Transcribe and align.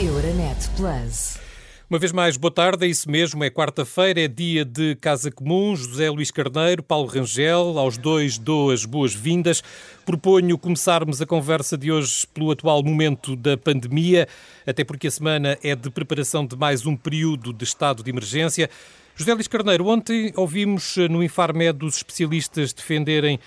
Euronet 0.00 0.68
Plus. 0.76 1.38
Uma 1.88 2.00
vez 2.00 2.10
mais, 2.10 2.36
boa 2.36 2.50
tarde, 2.50 2.84
é 2.84 2.88
isso 2.88 3.08
mesmo, 3.08 3.44
é 3.44 3.50
quarta-feira, 3.50 4.22
é 4.22 4.26
dia 4.26 4.64
de 4.64 4.96
Casa 4.96 5.30
Comum, 5.30 5.76
José 5.76 6.10
Luís 6.10 6.32
Carneiro, 6.32 6.82
Paulo 6.82 7.06
Rangel, 7.06 7.78
aos 7.78 7.96
dois 7.96 8.36
dou 8.36 8.72
as 8.72 8.84
boas-vindas. 8.84 9.62
Proponho 10.04 10.58
começarmos 10.58 11.22
a 11.22 11.26
conversa 11.26 11.78
de 11.78 11.92
hoje 11.92 12.26
pelo 12.34 12.50
atual 12.50 12.82
momento 12.82 13.36
da 13.36 13.56
pandemia, 13.56 14.26
até 14.66 14.82
porque 14.82 15.06
a 15.06 15.10
semana 15.12 15.56
é 15.62 15.76
de 15.76 15.88
preparação 15.90 16.44
de 16.44 16.56
mais 16.56 16.84
um 16.84 16.96
período 16.96 17.52
de 17.52 17.62
estado 17.62 18.02
de 18.02 18.10
emergência. 18.10 18.68
José 19.14 19.32
Luís 19.32 19.46
Carneiro, 19.46 19.86
ontem 19.86 20.32
ouvimos 20.34 20.98
eh, 20.98 21.06
no 21.06 21.22
Infarmed 21.22 21.84
os 21.84 21.98
especialistas 21.98 22.72
defenderem 22.72 23.38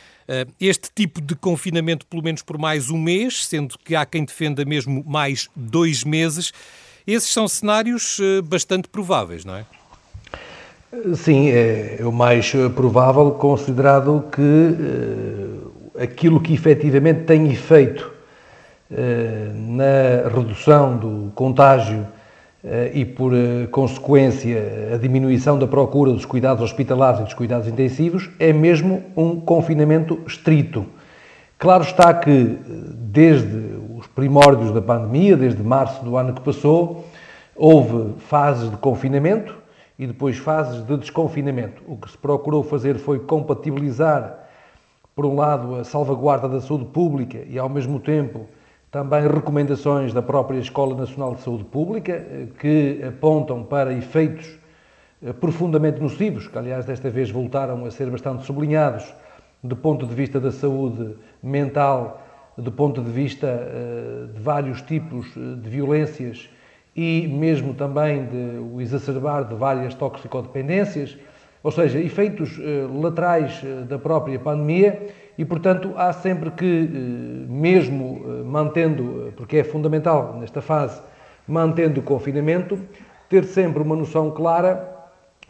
este 0.59 0.89
tipo 0.93 1.21
de 1.21 1.35
confinamento 1.35 2.05
pelo 2.05 2.23
menos 2.23 2.41
por 2.41 2.57
mais 2.57 2.89
um 2.89 2.97
mês, 2.97 3.45
sendo 3.45 3.77
que 3.77 3.95
há 3.95 4.05
quem 4.05 4.25
defenda 4.25 4.65
mesmo 4.65 5.03
mais 5.05 5.49
dois 5.55 6.03
meses. 6.03 6.51
Esses 7.05 7.31
são 7.31 7.47
cenários 7.47 8.19
uh, 8.19 8.43
bastante 8.43 8.89
prováveis, 8.89 9.45
não 9.45 9.55
é? 9.55 9.65
Sim, 11.15 11.49
é, 11.49 11.99
o 12.01 12.11
mais 12.11 12.51
provável, 12.75 13.31
considerado 13.31 14.25
que 14.31 16.01
aquilo 16.01 16.39
que 16.39 16.53
efetivamente 16.53 17.23
tem 17.25 17.51
efeito 17.51 18.09
na 18.89 20.29
redução 20.29 20.97
do 20.97 21.31
contágio 21.35 21.99
eh, 21.99 22.16
e, 22.93 23.05
por 23.05 23.33
eh, 23.33 23.67
consequência, 23.67 24.91
a 24.93 24.97
diminuição 24.97 25.57
da 25.57 25.65
procura 25.65 26.11
dos 26.11 26.25
cuidados 26.25 26.61
hospitalares 26.61 27.21
e 27.21 27.23
dos 27.23 27.33
cuidados 27.33 27.67
intensivos, 27.67 28.29
é 28.39 28.51
mesmo 28.51 29.03
um 29.15 29.39
confinamento 29.39 30.19
estrito. 30.27 30.85
Claro 31.57 31.83
está 31.83 32.13
que, 32.13 32.29
eh, 32.29 32.57
desde 32.93 33.77
os 33.97 34.05
primórdios 34.07 34.71
da 34.71 34.81
pandemia, 34.81 35.37
desde 35.37 35.63
março 35.63 36.03
do 36.03 36.17
ano 36.17 36.33
que 36.33 36.41
passou, 36.41 37.05
houve 37.55 38.15
fases 38.19 38.69
de 38.69 38.77
confinamento 38.77 39.55
e 39.97 40.05
depois 40.05 40.37
fases 40.37 40.85
de 40.85 40.97
desconfinamento. 40.97 41.81
O 41.87 41.95
que 41.95 42.11
se 42.11 42.17
procurou 42.17 42.63
fazer 42.63 42.95
foi 42.95 43.19
compatibilizar, 43.19 44.45
por 45.15 45.25
um 45.25 45.35
lado, 45.35 45.75
a 45.75 45.85
salvaguarda 45.85 46.49
da 46.49 46.59
saúde 46.59 46.85
pública 46.85 47.39
e, 47.49 47.57
ao 47.57 47.69
mesmo 47.69 47.99
tempo, 47.99 48.45
também 48.91 49.27
recomendações 49.27 50.13
da 50.13 50.21
própria 50.21 50.59
Escola 50.59 50.95
Nacional 50.95 51.35
de 51.35 51.41
Saúde 51.41 51.65
Pública, 51.65 52.13
eh, 52.13 52.47
que 52.57 53.03
apontam 53.05 53.63
para 53.63 53.93
efeitos 53.93 54.57
eh, 55.21 55.33
profundamente 55.33 55.99
nocivos, 56.01 56.47
que 56.47 56.57
aliás 56.57 56.85
desta 56.85 57.09
vez 57.09 57.29
voltaram 57.29 57.85
a 57.85 57.91
ser 57.91 58.09
bastante 58.09 58.45
sublinhados, 58.45 59.13
do 59.61 59.75
ponto 59.75 60.05
de 60.05 60.15
vista 60.15 60.39
da 60.39 60.51
saúde 60.51 61.15
mental, 61.43 62.23
do 62.57 62.71
ponto 62.71 63.01
de 63.01 63.11
vista 63.11 63.47
eh, 63.47 64.27
de 64.33 64.39
vários 64.39 64.81
tipos 64.81 65.33
de 65.33 65.69
violências 65.69 66.49
e 66.95 67.27
mesmo 67.27 67.73
também 67.73 68.25
de 68.25 68.57
o 68.73 68.81
exacerbar 68.81 69.43
de 69.43 69.53
várias 69.53 69.93
toxicodependências, 69.93 71.17
ou 71.61 71.71
seja, 71.71 71.99
efeitos 71.99 72.57
laterais 72.89 73.61
da 73.87 73.99
própria 73.99 74.39
pandemia 74.39 75.07
e, 75.37 75.45
portanto, 75.45 75.93
há 75.95 76.11
sempre 76.11 76.49
que, 76.51 76.65
eh, 76.65 77.45
mesmo 77.47 78.21
eh, 78.25 78.43
mantendo, 78.43 79.33
porque 79.35 79.57
é 79.57 79.63
fundamental 79.63 80.37
nesta 80.39 80.61
fase, 80.61 80.99
mantendo 81.47 81.99
o 81.99 82.03
confinamento, 82.03 82.79
ter 83.29 83.43
sempre 83.43 83.83
uma 83.83 83.95
noção 83.95 84.31
clara 84.31 84.95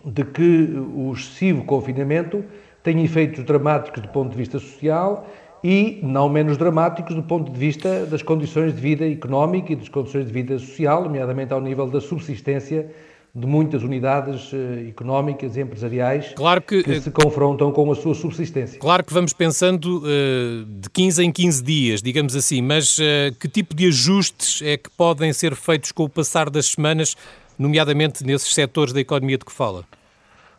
de 0.03 0.23
que 0.23 0.75
o 0.93 1.13
excessivo 1.13 1.63
confinamento 1.63 2.43
tem 2.83 3.03
efeitos 3.03 3.43
dramáticos 3.43 4.01
do 4.01 4.09
ponto 4.09 4.31
de 4.31 4.37
vista 4.37 4.59
social 4.59 5.25
e 5.63 5.99
não 6.03 6.29
menos 6.29 6.57
dramáticos 6.57 7.15
do 7.15 7.23
ponto 7.23 7.51
de 7.51 7.59
vista 7.59 8.05
das 8.05 8.21
condições 8.21 8.75
de 8.75 8.81
vida 8.81 9.09
económica 9.09 9.73
e 9.73 9.75
das 9.75 9.89
condições 9.89 10.27
de 10.27 10.33
vida 10.33 10.57
social, 10.59 11.03
nomeadamente 11.03 11.51
ao 11.53 11.61
nível 11.61 11.87
da 11.87 11.99
subsistência 11.99 12.89
de 13.37 13.45
muitas 13.45 13.83
unidades 13.83 14.51
uh, 14.51 14.57
económicas 14.89 15.55
e 15.55 15.61
empresariais 15.61 16.33
claro 16.35 16.59
que, 16.59 16.81
que, 16.81 16.99
se 16.99 17.11
confrontam 17.11 17.71
com 17.71 17.91
a 17.91 17.95
sua 17.95 18.15
subsistência. 18.15 18.79
Claro 18.79 19.03
que 19.03 19.13
vamos 19.13 19.31
pensando 19.31 19.99
uh, 19.99 20.65
de 20.65 20.89
15 20.89 21.23
em 21.23 21.31
15 21.31 21.63
dias, 21.63 22.01
digamos 22.01 22.35
assim, 22.35 22.63
mas 22.63 22.97
uh, 22.97 23.03
que 23.39 23.47
tipo 23.47 23.75
de 23.75 23.87
ajustes 23.87 24.61
é 24.63 24.75
que 24.75 24.89
podem 24.89 25.31
ser 25.33 25.55
feitos 25.55 25.91
com 25.91 26.05
o 26.05 26.09
passar 26.09 26.49
das 26.49 26.65
semanas, 26.65 27.15
nomeadamente 27.59 28.25
nesses 28.25 28.51
setores 28.55 28.91
da 28.91 29.01
economia 29.01 29.37
de 29.37 29.45
que 29.45 29.51
fala? 29.51 29.85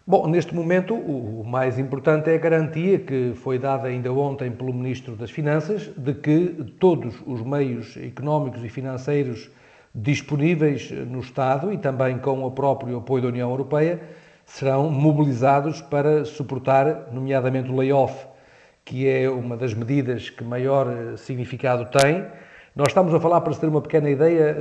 Bom, 0.07 0.29
neste 0.29 0.55
momento 0.55 0.95
o 0.95 1.45
mais 1.45 1.79
importante 1.81 2.31
é 2.31 2.37
a 2.37 2.39
garantia 2.39 2.99
que 3.01 3.33
foi 3.35 3.59
dada 3.59 3.89
ainda 3.89 4.13
ontem 4.13 4.51
pelo 4.53 4.73
Ministro 4.73 5.17
das 5.17 5.31
Finanças 5.31 5.91
de 5.97 6.15
que 6.15 6.73
todos 6.79 7.17
os 7.27 7.43
meios 7.43 7.97
económicos 7.97 8.65
e 8.65 8.69
financeiros 8.69 9.51
disponíveis 10.01 10.91
no 10.91 11.21
Estado 11.21 11.73
e 11.73 11.79
também 11.79 12.19
com 12.19 12.45
o 12.45 12.51
próprio 12.51 12.99
apoio 12.99 13.23
da 13.23 13.29
União 13.29 13.51
Europeia, 13.51 14.01
serão 14.47 14.91
mobilizados 14.91 15.81
para 15.83 16.25
suportar, 16.25 17.09
nomeadamente 17.13 17.71
o 17.71 17.77
layoff, 17.77 18.27
que 18.85 19.07
é 19.07 19.29
uma 19.29 19.57
das 19.57 19.75
medidas 19.75 20.31
que 20.31 20.43
maior 20.43 20.87
eh, 20.89 21.17
significado 21.17 21.85
tem. 21.87 22.25
Nós 22.75 22.89
estamos 22.89 23.13
a 23.13 23.21
falar, 23.21 23.41
para 23.41 23.53
se 23.53 23.61
ter 23.61 23.67
uma 23.67 23.83
pequena 23.83 24.09
ideia, 24.09 24.55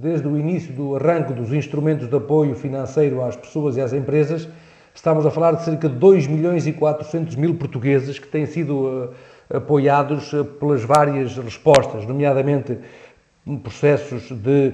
desde 0.00 0.26
o 0.26 0.36
início 0.36 0.74
do 0.74 0.96
arranque 0.96 1.32
dos 1.32 1.52
instrumentos 1.52 2.08
de 2.08 2.16
apoio 2.16 2.54
financeiro 2.56 3.22
às 3.22 3.36
pessoas 3.36 3.76
e 3.76 3.80
às 3.80 3.92
empresas, 3.92 4.48
estamos 4.92 5.24
a 5.24 5.30
falar 5.30 5.52
de 5.52 5.62
cerca 5.62 5.88
de 5.88 5.94
2 5.94 6.26
milhões 6.26 6.66
e 6.66 6.72
400 6.72 7.36
mil 7.36 7.54
portugueses 7.54 8.18
que 8.18 8.26
têm 8.26 8.46
sido 8.46 9.14
eh, 9.50 9.56
apoiados 9.56 10.34
eh, 10.34 10.42
pelas 10.42 10.82
várias 10.82 11.36
respostas, 11.38 12.04
nomeadamente 12.04 12.78
processos 13.62 14.30
de 14.30 14.72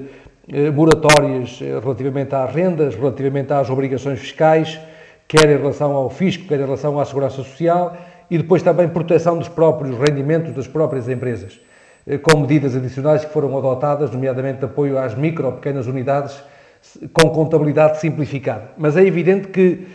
eh, 0.53 0.71
moratórias 0.71 1.59
eh, 1.61 1.79
relativamente 1.81 2.35
às 2.35 2.53
rendas, 2.53 2.95
relativamente 2.95 3.53
às 3.53 3.69
obrigações 3.69 4.21
fiscais, 4.21 4.79
quer 5.27 5.49
em 5.51 5.57
relação 5.57 5.93
ao 5.93 6.09
fisco, 6.09 6.47
quer 6.47 6.61
em 6.61 6.65
relação 6.65 6.99
à 6.99 7.05
segurança 7.05 7.37
social, 7.37 7.97
e 8.31 8.39
depois 8.39 8.63
também 8.63 8.89
proteção 8.89 9.39
dos 9.39 9.49
próprios 9.49 9.99
rendimentos 9.99 10.53
das 10.55 10.69
próprias 10.69 11.09
empresas, 11.09 11.61
eh, 12.07 12.17
com 12.19 12.39
medidas 12.39 12.77
adicionais 12.77 13.25
que 13.25 13.33
foram 13.33 13.57
adotadas, 13.59 14.11
nomeadamente 14.11 14.65
apoio 14.65 14.99
às 14.99 15.15
micro 15.15 15.47
ou 15.47 15.53
pequenas 15.53 15.87
unidades 15.87 16.43
com 17.13 17.29
contabilidade 17.31 18.01
simplificada. 18.01 18.71
Mas 18.79 18.97
é 18.97 19.05
evidente 19.05 19.49
que 19.49 19.87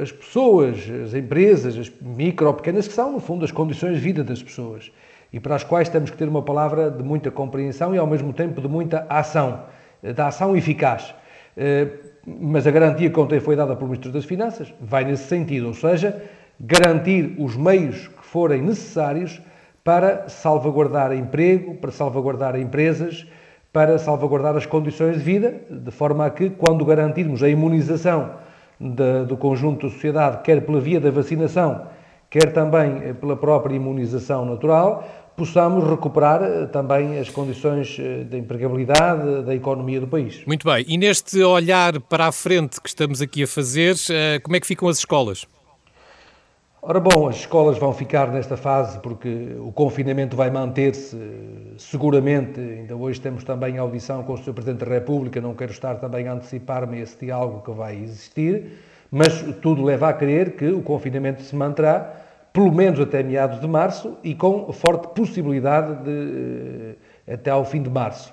as 0.00 0.12
pessoas, 0.12 0.78
as 1.04 1.14
empresas, 1.14 1.76
as 1.76 1.90
micro 2.00 2.46
ou 2.46 2.54
pequenas, 2.54 2.86
que 2.86 2.94
são, 2.94 3.12
no 3.12 3.20
fundo, 3.20 3.44
as 3.44 3.50
condições 3.50 3.94
de 3.94 4.00
vida 4.00 4.22
das 4.22 4.42
pessoas, 4.42 4.92
e 5.34 5.40
para 5.40 5.56
as 5.56 5.64
quais 5.64 5.88
temos 5.88 6.10
que 6.10 6.16
ter 6.16 6.28
uma 6.28 6.42
palavra 6.42 6.88
de 6.88 7.02
muita 7.02 7.28
compreensão 7.28 7.92
e 7.92 7.98
ao 7.98 8.06
mesmo 8.06 8.32
tempo 8.32 8.60
de 8.60 8.68
muita 8.68 9.04
ação, 9.08 9.64
da 10.14 10.28
ação 10.28 10.56
eficaz. 10.56 11.12
Eh, 11.56 11.88
mas 12.24 12.68
a 12.68 12.70
garantia 12.70 13.10
que 13.10 13.18
ontem 13.18 13.40
foi 13.40 13.56
dada 13.56 13.74
pelo 13.74 13.88
Ministro 13.88 14.12
das 14.12 14.24
Finanças 14.24 14.72
vai 14.80 15.04
nesse 15.04 15.24
sentido, 15.24 15.66
ou 15.66 15.74
seja, 15.74 16.22
garantir 16.60 17.34
os 17.36 17.56
meios 17.56 18.06
que 18.06 18.24
forem 18.24 18.62
necessários 18.62 19.42
para 19.82 20.28
salvaguardar 20.28 21.12
emprego, 21.12 21.74
para 21.78 21.90
salvaguardar 21.90 22.54
empresas, 22.54 23.26
para 23.72 23.98
salvaguardar 23.98 24.56
as 24.56 24.66
condições 24.66 25.18
de 25.18 25.24
vida, 25.24 25.62
de 25.68 25.90
forma 25.90 26.26
a 26.26 26.30
que, 26.30 26.48
quando 26.48 26.84
garantirmos 26.84 27.42
a 27.42 27.48
imunização 27.48 28.36
do 28.78 29.36
conjunto 29.36 29.88
da 29.88 29.92
sociedade, 29.92 30.42
quer 30.44 30.64
pela 30.64 30.80
via 30.80 31.00
da 31.00 31.10
vacinação, 31.10 31.88
quer 32.34 32.52
também 32.52 33.00
eh, 33.04 33.12
pela 33.12 33.36
própria 33.36 33.76
imunização 33.76 34.44
natural, 34.44 35.08
possamos 35.36 35.88
recuperar 35.88 36.42
eh, 36.42 36.66
também 36.66 37.16
as 37.16 37.30
condições 37.30 37.96
eh, 37.96 38.24
da 38.24 38.36
empregabilidade 38.36 39.44
da 39.44 39.54
economia 39.54 40.00
do 40.00 40.08
país. 40.08 40.44
Muito 40.44 40.66
bem. 40.66 40.84
E 40.88 40.98
neste 40.98 41.40
olhar 41.44 42.00
para 42.00 42.26
a 42.26 42.32
frente 42.32 42.80
que 42.80 42.88
estamos 42.88 43.22
aqui 43.22 43.44
a 43.44 43.46
fazer, 43.46 43.94
como 44.42 44.56
é 44.56 44.60
que 44.60 44.66
ficam 44.66 44.88
as 44.88 44.98
escolas? 44.98 45.46
Ora 46.82 46.98
bom, 46.98 47.28
as 47.28 47.36
escolas 47.36 47.78
vão 47.78 47.92
ficar 47.92 48.32
nesta 48.32 48.56
fase 48.56 48.98
porque 48.98 49.54
o 49.60 49.70
confinamento 49.70 50.36
vai 50.36 50.50
manter-se 50.50 51.16
seguramente. 51.78 52.58
Ainda 52.58 52.96
hoje 52.96 53.20
temos 53.20 53.44
também 53.44 53.78
audição 53.78 54.24
com 54.24 54.32
o 54.32 54.36
Sr. 54.36 54.52
Presidente 54.52 54.84
da 54.84 54.92
República, 54.92 55.40
não 55.40 55.54
quero 55.54 55.70
estar 55.70 55.94
também 55.94 56.26
a 56.26 56.32
antecipar-me 56.32 57.00
esse 57.00 57.16
diálogo 57.26 57.62
que 57.62 57.70
vai 57.70 57.94
existir, 57.96 58.72
mas 59.08 59.40
tudo 59.62 59.84
leva 59.84 60.08
a 60.08 60.12
crer 60.12 60.56
que 60.56 60.66
o 60.66 60.82
confinamento 60.82 61.40
se 61.40 61.54
manterá 61.54 62.23
pelo 62.54 62.72
menos 62.72 63.00
até 63.00 63.20
meados 63.20 63.60
de 63.60 63.66
março 63.66 64.16
e 64.22 64.32
com 64.32 64.72
forte 64.72 65.08
possibilidade 65.08 66.04
de 66.04 66.96
eh, 67.26 67.34
até 67.34 67.50
ao 67.50 67.64
fim 67.64 67.82
de 67.82 67.90
março. 67.90 68.32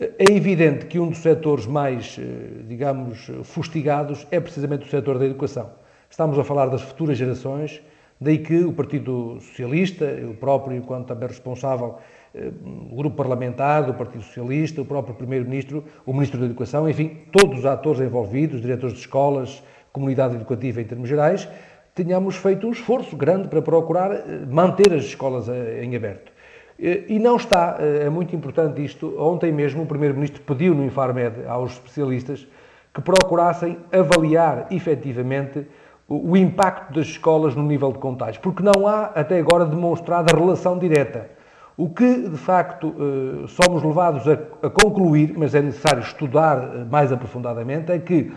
É 0.00 0.32
evidente 0.32 0.86
que 0.86 0.98
um 0.98 1.10
dos 1.10 1.18
setores 1.18 1.66
mais, 1.66 2.18
eh, 2.18 2.62
digamos, 2.66 3.30
fustigados 3.44 4.26
é 4.30 4.40
precisamente 4.40 4.86
o 4.86 4.90
setor 4.90 5.18
da 5.18 5.26
educação. 5.26 5.70
Estamos 6.08 6.38
a 6.38 6.44
falar 6.44 6.70
das 6.70 6.80
futuras 6.80 7.18
gerações, 7.18 7.82
daí 8.18 8.38
que 8.38 8.64
o 8.64 8.72
Partido 8.72 9.38
Socialista, 9.40 10.06
eu 10.06 10.32
próprio, 10.32 10.74
enquanto 10.74 11.08
também 11.08 11.28
responsável, 11.28 11.98
eh, 12.34 12.50
o 12.90 12.96
grupo 12.96 13.16
parlamentar 13.16 13.84
do 13.84 13.92
Partido 13.92 14.24
Socialista, 14.24 14.80
o 14.80 14.86
próprio 14.86 15.14
Primeiro-Ministro, 15.14 15.84
o 16.06 16.14
Ministro 16.14 16.40
da 16.40 16.46
Educação, 16.46 16.88
enfim, 16.88 17.18
todos 17.30 17.58
os 17.58 17.66
atores 17.66 18.00
envolvidos, 18.00 18.62
diretores 18.62 18.94
de 18.94 19.00
escolas, 19.00 19.62
comunidade 19.92 20.36
educativa 20.36 20.80
em 20.80 20.84
termos 20.84 21.06
gerais, 21.06 21.46
tínhamos 21.94 22.36
feito 22.36 22.66
um 22.66 22.72
esforço 22.72 23.16
grande 23.16 23.48
para 23.48 23.62
procurar 23.62 24.12
eh, 24.12 24.24
manter 24.48 24.92
as 24.92 25.04
escolas 25.04 25.48
eh, 25.48 25.84
em 25.84 25.94
aberto. 25.96 26.32
E 26.78 27.16
não 27.20 27.36
está, 27.36 27.76
é 27.78 28.10
muito 28.10 28.34
importante 28.34 28.84
isto. 28.84 29.14
Ontem 29.16 29.52
mesmo 29.52 29.84
o 29.84 29.86
Primeiro-Ministro 29.86 30.42
pediu 30.42 30.74
no 30.74 30.84
Infarmed 30.84 31.46
aos 31.46 31.74
especialistas 31.74 32.44
que 32.92 33.00
procurassem 33.00 33.78
avaliar 33.92 34.66
efetivamente 34.68 35.64
o 36.08 36.36
impacto 36.36 36.92
das 36.92 37.06
escolas 37.06 37.54
no 37.54 37.62
nível 37.62 37.92
de 37.92 37.98
contágio, 37.98 38.40
porque 38.40 38.62
não 38.62 38.86
há 38.86 39.04
até 39.14 39.38
agora 39.38 39.64
demonstrada 39.64 40.36
relação 40.36 40.78
direta. 40.78 41.30
O 41.76 41.88
que, 41.88 42.28
de 42.28 42.36
facto, 42.36 42.94
eh, 42.98 43.46
somos 43.48 43.82
levados 43.82 44.28
a, 44.28 44.68
concluir, 44.68 45.32
mas 45.36 45.54
é 45.54 45.62
necessário 45.62 46.02
estudar 46.02 46.58
eh, 46.58 46.84
mais 46.90 47.10
aprofundadamente, 47.10 47.90
é 47.90 47.98
que 47.98 48.30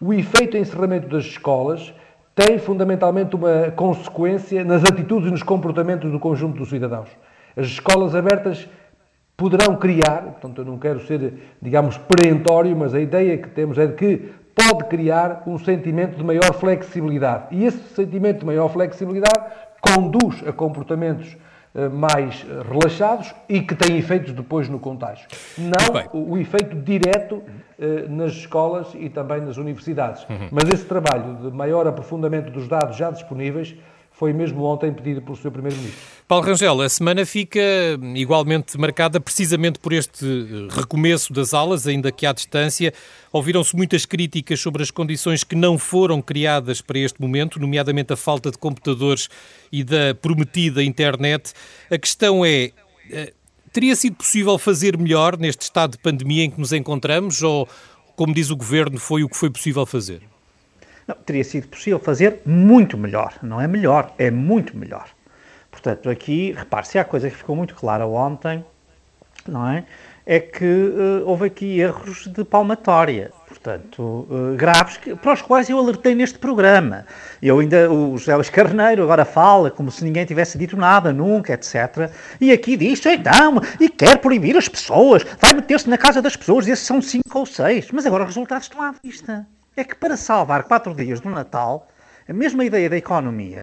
o 0.00 0.14
efeito 0.14 0.56
encerramento 0.56 1.08
das 1.08 1.24
escolas 1.24 1.92
tem 2.40 2.58
fundamentalmente 2.58 3.36
uma 3.36 3.70
consequência 3.76 4.64
nas 4.64 4.82
atitudes 4.82 5.28
e 5.28 5.30
nos 5.30 5.42
comportamentos 5.42 6.10
do 6.10 6.18
conjunto 6.18 6.56
dos 6.56 6.70
cidadãos. 6.70 7.10
As 7.54 7.66
escolas 7.66 8.14
abertas 8.14 8.66
poderão 9.36 9.76
criar, 9.76 10.22
portanto, 10.22 10.62
eu 10.62 10.64
não 10.64 10.78
quero 10.78 11.00
ser, 11.06 11.34
digamos, 11.60 11.98
perentório, 11.98 12.74
mas 12.74 12.94
a 12.94 13.00
ideia 13.00 13.36
que 13.36 13.48
temos 13.50 13.76
é 13.76 13.86
de 13.86 13.92
que 13.92 14.32
pode 14.54 14.84
criar 14.84 15.42
um 15.46 15.58
sentimento 15.58 16.16
de 16.16 16.24
maior 16.24 16.54
flexibilidade. 16.54 17.48
E 17.50 17.66
esse 17.66 17.94
sentimento 17.94 18.40
de 18.40 18.46
maior 18.46 18.70
flexibilidade 18.70 19.44
conduz 19.78 20.42
a 20.46 20.52
comportamentos 20.52 21.36
mais 21.88 22.44
eh, 22.48 22.62
relaxados 22.68 23.32
e 23.48 23.60
que 23.60 23.74
têm 23.74 23.96
efeitos 23.96 24.32
depois 24.32 24.68
no 24.68 24.78
contágio. 24.78 25.28
Não 25.56 26.20
o, 26.20 26.36
efeito 26.36 26.74
direto 26.76 27.42
eh, 27.78 28.06
nas 28.08 28.32
escolas 28.32 28.88
e 28.94 29.08
também 29.08 29.40
nas 29.40 29.56
universidades. 29.56 30.26
Uhum. 30.28 30.48
Mas 30.50 30.64
esse 30.72 30.84
trabalho 30.84 31.36
de 31.36 31.56
maior 31.56 31.86
aprofundamento 31.86 32.50
dos 32.50 32.66
dados 32.66 32.96
já 32.96 33.10
disponíveis 33.10 33.76
foi 34.20 34.34
mesmo 34.34 34.62
ontem 34.64 34.92
pedido 34.92 35.22
pelo 35.22 35.34
Sr. 35.34 35.50
Primeiro-Ministro. 35.50 35.98
Paulo 36.28 36.44
Rangel, 36.44 36.82
a 36.82 36.88
semana 36.90 37.24
fica 37.24 37.58
igualmente 38.14 38.76
marcada 38.76 39.18
precisamente 39.18 39.78
por 39.78 39.94
este 39.94 40.26
eh, 40.26 40.74
recomeço 40.74 41.32
das 41.32 41.54
aulas, 41.54 41.86
ainda 41.86 42.12
que 42.12 42.26
à 42.26 42.32
distância. 42.34 42.92
Ouviram-se 43.32 43.74
muitas 43.74 44.04
críticas 44.04 44.60
sobre 44.60 44.82
as 44.82 44.90
condições 44.90 45.42
que 45.42 45.56
não 45.56 45.78
foram 45.78 46.20
criadas 46.20 46.82
para 46.82 46.98
este 46.98 47.18
momento, 47.18 47.58
nomeadamente 47.58 48.12
a 48.12 48.16
falta 48.16 48.50
de 48.50 48.58
computadores 48.58 49.30
e 49.72 49.82
da 49.82 50.14
prometida 50.20 50.84
internet. 50.84 51.54
A 51.90 51.96
questão 51.96 52.44
é. 52.44 52.72
Eh, 53.10 53.32
teria 53.72 53.96
sido 53.96 54.16
possível 54.16 54.58
fazer 54.58 54.98
melhor 54.98 55.38
neste 55.38 55.62
estado 55.62 55.92
de 55.92 55.98
pandemia 55.98 56.44
em 56.44 56.50
que 56.50 56.60
nos 56.60 56.74
encontramos 56.74 57.42
ou, 57.42 57.66
como 58.16 58.34
diz 58.34 58.50
o 58.50 58.56
Governo, 58.56 58.98
foi 58.98 59.24
o 59.24 59.30
que 59.30 59.36
foi 59.36 59.48
possível 59.48 59.86
fazer? 59.86 60.29
Não, 61.10 61.16
teria 61.26 61.42
sido 61.42 61.66
possível 61.66 61.98
fazer 61.98 62.40
muito 62.46 62.96
melhor. 62.96 63.34
Não 63.42 63.60
é 63.60 63.66
melhor, 63.66 64.14
é 64.16 64.30
muito 64.30 64.76
melhor. 64.76 65.08
Portanto, 65.68 66.08
aqui, 66.08 66.52
repare-se, 66.56 67.00
há 67.00 67.04
coisa 67.04 67.28
que 67.28 67.34
ficou 67.34 67.56
muito 67.56 67.74
clara 67.74 68.06
ontem, 68.06 68.64
não 69.48 69.68
é? 69.68 69.84
É 70.24 70.38
que 70.38 70.64
uh, 70.64 71.26
houve 71.26 71.46
aqui 71.46 71.80
erros 71.80 72.28
de 72.28 72.44
palmatória, 72.44 73.32
portanto, 73.48 74.28
uh, 74.30 74.54
graves, 74.56 74.98
que, 74.98 75.16
para 75.16 75.32
os 75.32 75.42
quais 75.42 75.68
eu 75.68 75.78
alertei 75.78 76.14
neste 76.14 76.38
programa. 76.38 77.04
Eu 77.42 77.58
ainda, 77.58 77.90
o 77.90 78.16
José 78.16 78.36
Luís 78.36 78.50
Carneiro 78.50 79.02
agora 79.02 79.24
fala 79.24 79.68
como 79.68 79.90
se 79.90 80.04
ninguém 80.04 80.24
tivesse 80.24 80.56
dito 80.56 80.76
nada, 80.76 81.12
nunca, 81.12 81.54
etc. 81.54 82.08
E 82.40 82.52
aqui 82.52 82.76
diz, 82.76 83.04
então, 83.04 83.60
e 83.80 83.88
quer 83.88 84.18
proibir 84.18 84.56
as 84.56 84.68
pessoas, 84.68 85.24
vai 85.40 85.54
meter-se 85.54 85.90
na 85.90 85.98
casa 85.98 86.22
das 86.22 86.36
pessoas, 86.36 86.68
esses 86.68 86.86
são 86.86 87.02
cinco 87.02 87.36
ou 87.36 87.46
seis. 87.46 87.88
Mas 87.92 88.06
agora 88.06 88.22
os 88.22 88.28
resultados 88.28 88.66
estão 88.66 88.80
à 88.80 88.94
vista 89.02 89.44
é 89.80 89.84
que 89.84 89.94
para 89.94 90.16
salvar 90.16 90.64
quatro 90.64 90.94
dias 90.94 91.20
do 91.20 91.30
Natal, 91.30 91.88
a 92.28 92.32
mesma 92.32 92.64
ideia 92.64 92.88
da 92.88 92.96
economia, 92.96 93.62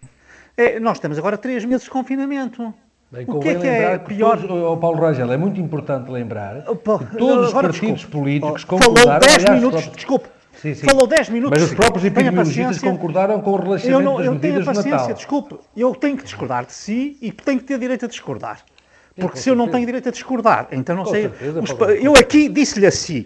é, 0.56 0.80
nós 0.80 1.00
temos 1.00 1.18
agora 1.18 1.38
três 1.38 1.64
meses 1.64 1.84
de 1.84 1.90
confinamento. 1.90 2.74
Bem, 3.12 3.25
o 3.28 3.40
que 3.40 3.50
é 3.50 3.56
que 3.56 3.68
é 3.68 3.98
pior? 3.98 4.38
Todos, 4.38 4.52
oh, 4.52 4.75
Paulo 4.78 5.00
Rangel, 5.00 5.31
é 5.31 5.38
muito 5.38 5.62
importante 5.62 6.12
lembrar 6.12 6.66
oh, 6.68 6.75
que 6.75 7.18
todos 7.18 7.48
os 7.48 7.54
partidos 7.54 8.02
desculpe, 8.02 8.08
políticos 8.08 8.64
oh, 8.64 8.68
concordaram... 8.68 9.22
Falou 9.22 9.38
10 9.38 9.50
minutos, 9.50 9.81
próprios... 9.81 9.96
desculpe, 9.96 10.30
sim, 10.56 10.74
sim. 10.74 10.86
falou 10.86 11.08
10 11.08 11.30
minutos... 11.30 11.60
Mas 11.60 11.69
os 11.69 11.75
próprios 11.75 12.04
epidemiologistas 12.04 12.81
concordaram 12.81 13.40
com 13.40 13.52
o 13.52 13.56
relaxamento 13.56 14.02
não, 14.02 14.18
das 14.18 14.28
medidas 14.28 14.66
do 14.66 14.66
Natal. 14.66 14.75
Eu 14.75 14.81
tenho 14.81 14.96
paciência, 14.96 15.13
desculpe, 15.13 15.58
eu 15.78 15.96
tenho 15.96 16.18
que 16.18 16.24
discordar 16.24 16.66
de 16.66 16.74
si 16.74 17.18
e 17.22 17.31
tenho 17.31 17.60
que 17.60 17.66
ter 17.66 17.80
direito 17.80 18.06
a 18.06 18.08
discordar. 18.10 18.60
Porque 19.16 19.38
se 19.38 19.50
eu 19.50 19.56
não 19.56 19.70
tenho 19.70 19.86
direito 19.86 20.10
a 20.10 20.12
discordar, 20.12 20.68
então 20.72 20.96
não 20.96 21.04
com 21.04 21.12
sei... 21.12 21.30
Certeza, 21.30 21.62
os, 21.62 21.70
eu 22.04 22.13
aqui 22.13 22.50
disse-lhe 22.50 22.86
assim, 22.86 23.25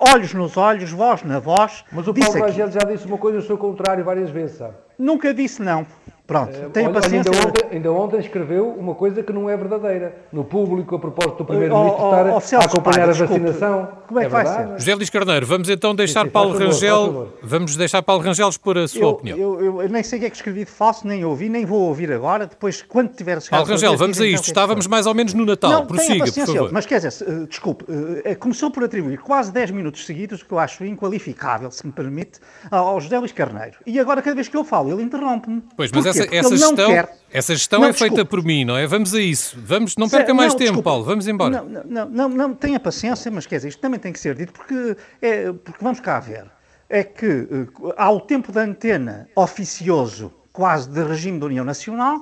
olhos 0.00 0.34
nos 0.34 0.56
olhos, 0.56 0.90
voz 0.90 1.22
na 1.22 1.38
voz. 1.38 1.84
Mas 1.90 2.06
o 2.06 2.14
Paulo 2.14 2.40
Rangel 2.40 2.70
já 2.70 2.80
disse 2.80 3.06
uma 3.06 3.18
coisa 3.18 3.38
do 3.38 3.44
seu 3.44 3.56
contrário 3.56 4.04
várias 4.04 4.30
vezes, 4.30 4.58
sabe? 4.58 4.74
Nunca 4.98 5.32
disse 5.32 5.62
não. 5.62 5.86
Pronto, 6.32 6.56
é, 6.56 6.68
tenha 6.70 6.90
paciência. 6.90 7.30
Ainda 7.30 7.46
ontem, 7.46 7.66
ainda 7.70 7.92
ontem, 7.92 8.20
escreveu 8.20 8.68
uma 8.70 8.94
coisa 8.94 9.22
que 9.22 9.32
não 9.32 9.50
é 9.50 9.56
verdadeira. 9.56 10.16
No 10.32 10.44
público, 10.44 10.96
a 10.96 10.98
propósito 10.98 11.36
do 11.38 11.44
Primeiro-Ministro 11.44 12.02
oh, 12.02 12.34
oh, 12.34 12.38
estar 12.38 12.58
oh, 12.58 12.62
a 12.62 12.64
acompanhar 12.64 13.10
a 13.10 13.12
vacinação. 13.12 13.88
Como 14.08 14.18
é 14.18 14.22
que 14.22 14.26
é 14.26 14.30
vai 14.30 14.46
ser? 14.46 14.68
José 14.78 14.94
Luís 14.94 15.10
Carneiro, 15.10 15.46
vamos 15.46 15.68
então 15.68 15.94
deixar 15.94 16.20
sim, 16.20 16.26
sim, 16.26 16.32
Paulo 16.32 16.52
favor, 16.52 16.66
Rangel. 16.66 17.28
Vamos 17.42 17.76
deixar 17.76 18.02
Paulo 18.02 18.22
Rangel 18.22 18.48
expor 18.48 18.78
a 18.78 18.88
sua 18.88 19.02
eu, 19.02 19.08
opinião. 19.08 19.38
Eu, 19.38 19.60
eu, 19.60 19.82
eu, 19.82 19.88
nem 19.90 20.02
sei 20.02 20.18
o 20.18 20.20
que 20.20 20.26
é 20.26 20.30
que 20.30 20.36
escrevi 20.36 20.64
de 20.64 20.70
falso, 20.70 21.06
nem 21.06 21.22
ouvi, 21.24 21.50
nem 21.50 21.66
vou 21.66 21.80
ouvir 21.82 22.10
agora. 22.10 22.46
Depois, 22.46 22.80
quando 22.82 23.10
tiver 23.14 23.40
chegado. 23.42 23.60
Paulo 23.60 23.70
Rangel, 23.70 23.96
vamos 23.96 24.18
a 24.18 24.26
isto. 24.26 24.46
Estávamos 24.46 24.86
mais 24.86 25.06
ou 25.06 25.14
menos 25.14 25.34
no 25.34 25.44
Natal. 25.44 25.70
Não, 25.70 25.86
Prossiga, 25.86 26.24
por 26.24 26.46
favor. 26.46 26.72
Mas 26.72 26.86
quer 26.86 27.00
dizer, 27.00 27.28
uh, 27.28 27.46
desculpe, 27.46 27.84
uh, 27.84 28.38
começou 28.38 28.70
por 28.70 28.84
atribuir 28.84 29.18
quase 29.18 29.52
10 29.52 29.70
minutos 29.72 30.06
seguidos, 30.06 30.40
o 30.40 30.46
que 30.46 30.52
eu 30.52 30.58
acho 30.58 30.84
inqualificável, 30.84 31.70
se 31.70 31.86
me 31.86 31.92
permite, 31.92 32.40
ao 32.70 33.00
José 33.00 33.18
Luís 33.18 33.32
Carneiro. 33.32 33.76
E 33.86 34.00
agora, 34.00 34.22
cada 34.22 34.34
vez 34.34 34.48
que 34.48 34.56
eu 34.56 34.64
falo, 34.64 34.90
ele 34.90 35.02
interrompe-me. 35.02 35.62
Pois, 35.76 35.90
mas 35.92 36.06
essa, 36.06 36.21
essa 36.30 36.56
gestão 36.56 36.90
essa 37.32 37.54
gestão 37.54 37.80
não, 37.80 37.88
é 37.88 37.90
desculpe. 37.92 38.14
feita 38.14 38.28
por 38.28 38.44
mim, 38.44 38.64
não 38.64 38.76
é? 38.76 38.86
Vamos 38.86 39.14
a 39.14 39.20
isso. 39.20 39.56
Vamos, 39.58 39.96
não 39.96 40.08
perca 40.08 40.34
mais 40.34 40.52
não, 40.52 40.58
tempo, 40.58 40.72
desculpe. 40.72 40.84
Paulo. 40.84 41.04
Vamos 41.04 41.26
embora. 41.26 41.62
Não, 41.62 41.84
não, 41.84 42.08
não, 42.08 42.28
não, 42.28 42.54
tenha 42.54 42.78
paciência, 42.78 43.30
mas 43.30 43.46
quer 43.46 43.56
dizer, 43.56 43.68
isto 43.68 43.80
também 43.80 43.98
tem 43.98 44.12
que 44.12 44.20
ser 44.20 44.34
dito 44.34 44.52
porque, 44.52 44.96
é, 45.20 45.50
porque 45.50 45.82
vamos 45.82 46.00
cá 46.00 46.20
ver. 46.20 46.44
É 46.90 47.02
que 47.02 47.26
uh, 47.26 47.94
há 47.96 48.10
o 48.10 48.20
tempo 48.20 48.52
da 48.52 48.60
antena 48.60 49.30
oficioso, 49.34 50.30
quase 50.52 50.90
de 50.90 51.02
regime 51.02 51.40
da 51.40 51.46
União 51.46 51.64
Nacional, 51.64 52.20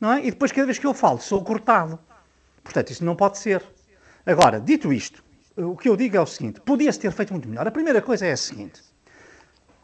não 0.00 0.12
é? 0.12 0.20
E 0.24 0.30
depois, 0.30 0.52
cada 0.52 0.66
vez 0.66 0.78
que 0.78 0.86
eu 0.86 0.94
falo, 0.94 1.18
sou 1.18 1.42
cortado. 1.42 1.98
Portanto, 2.62 2.90
isso 2.90 3.04
não 3.04 3.16
pode 3.16 3.38
ser. 3.38 3.60
Agora, 4.24 4.60
dito 4.60 4.92
isto, 4.92 5.22
o 5.56 5.76
que 5.76 5.88
eu 5.88 5.96
digo 5.96 6.16
é 6.16 6.20
o 6.20 6.26
seguinte: 6.26 6.60
podia-se 6.60 7.00
ter 7.00 7.10
feito 7.10 7.32
muito 7.32 7.48
melhor. 7.48 7.66
A 7.66 7.72
primeira 7.72 8.00
coisa 8.00 8.24
é 8.24 8.32
a 8.32 8.36
seguinte. 8.36 8.80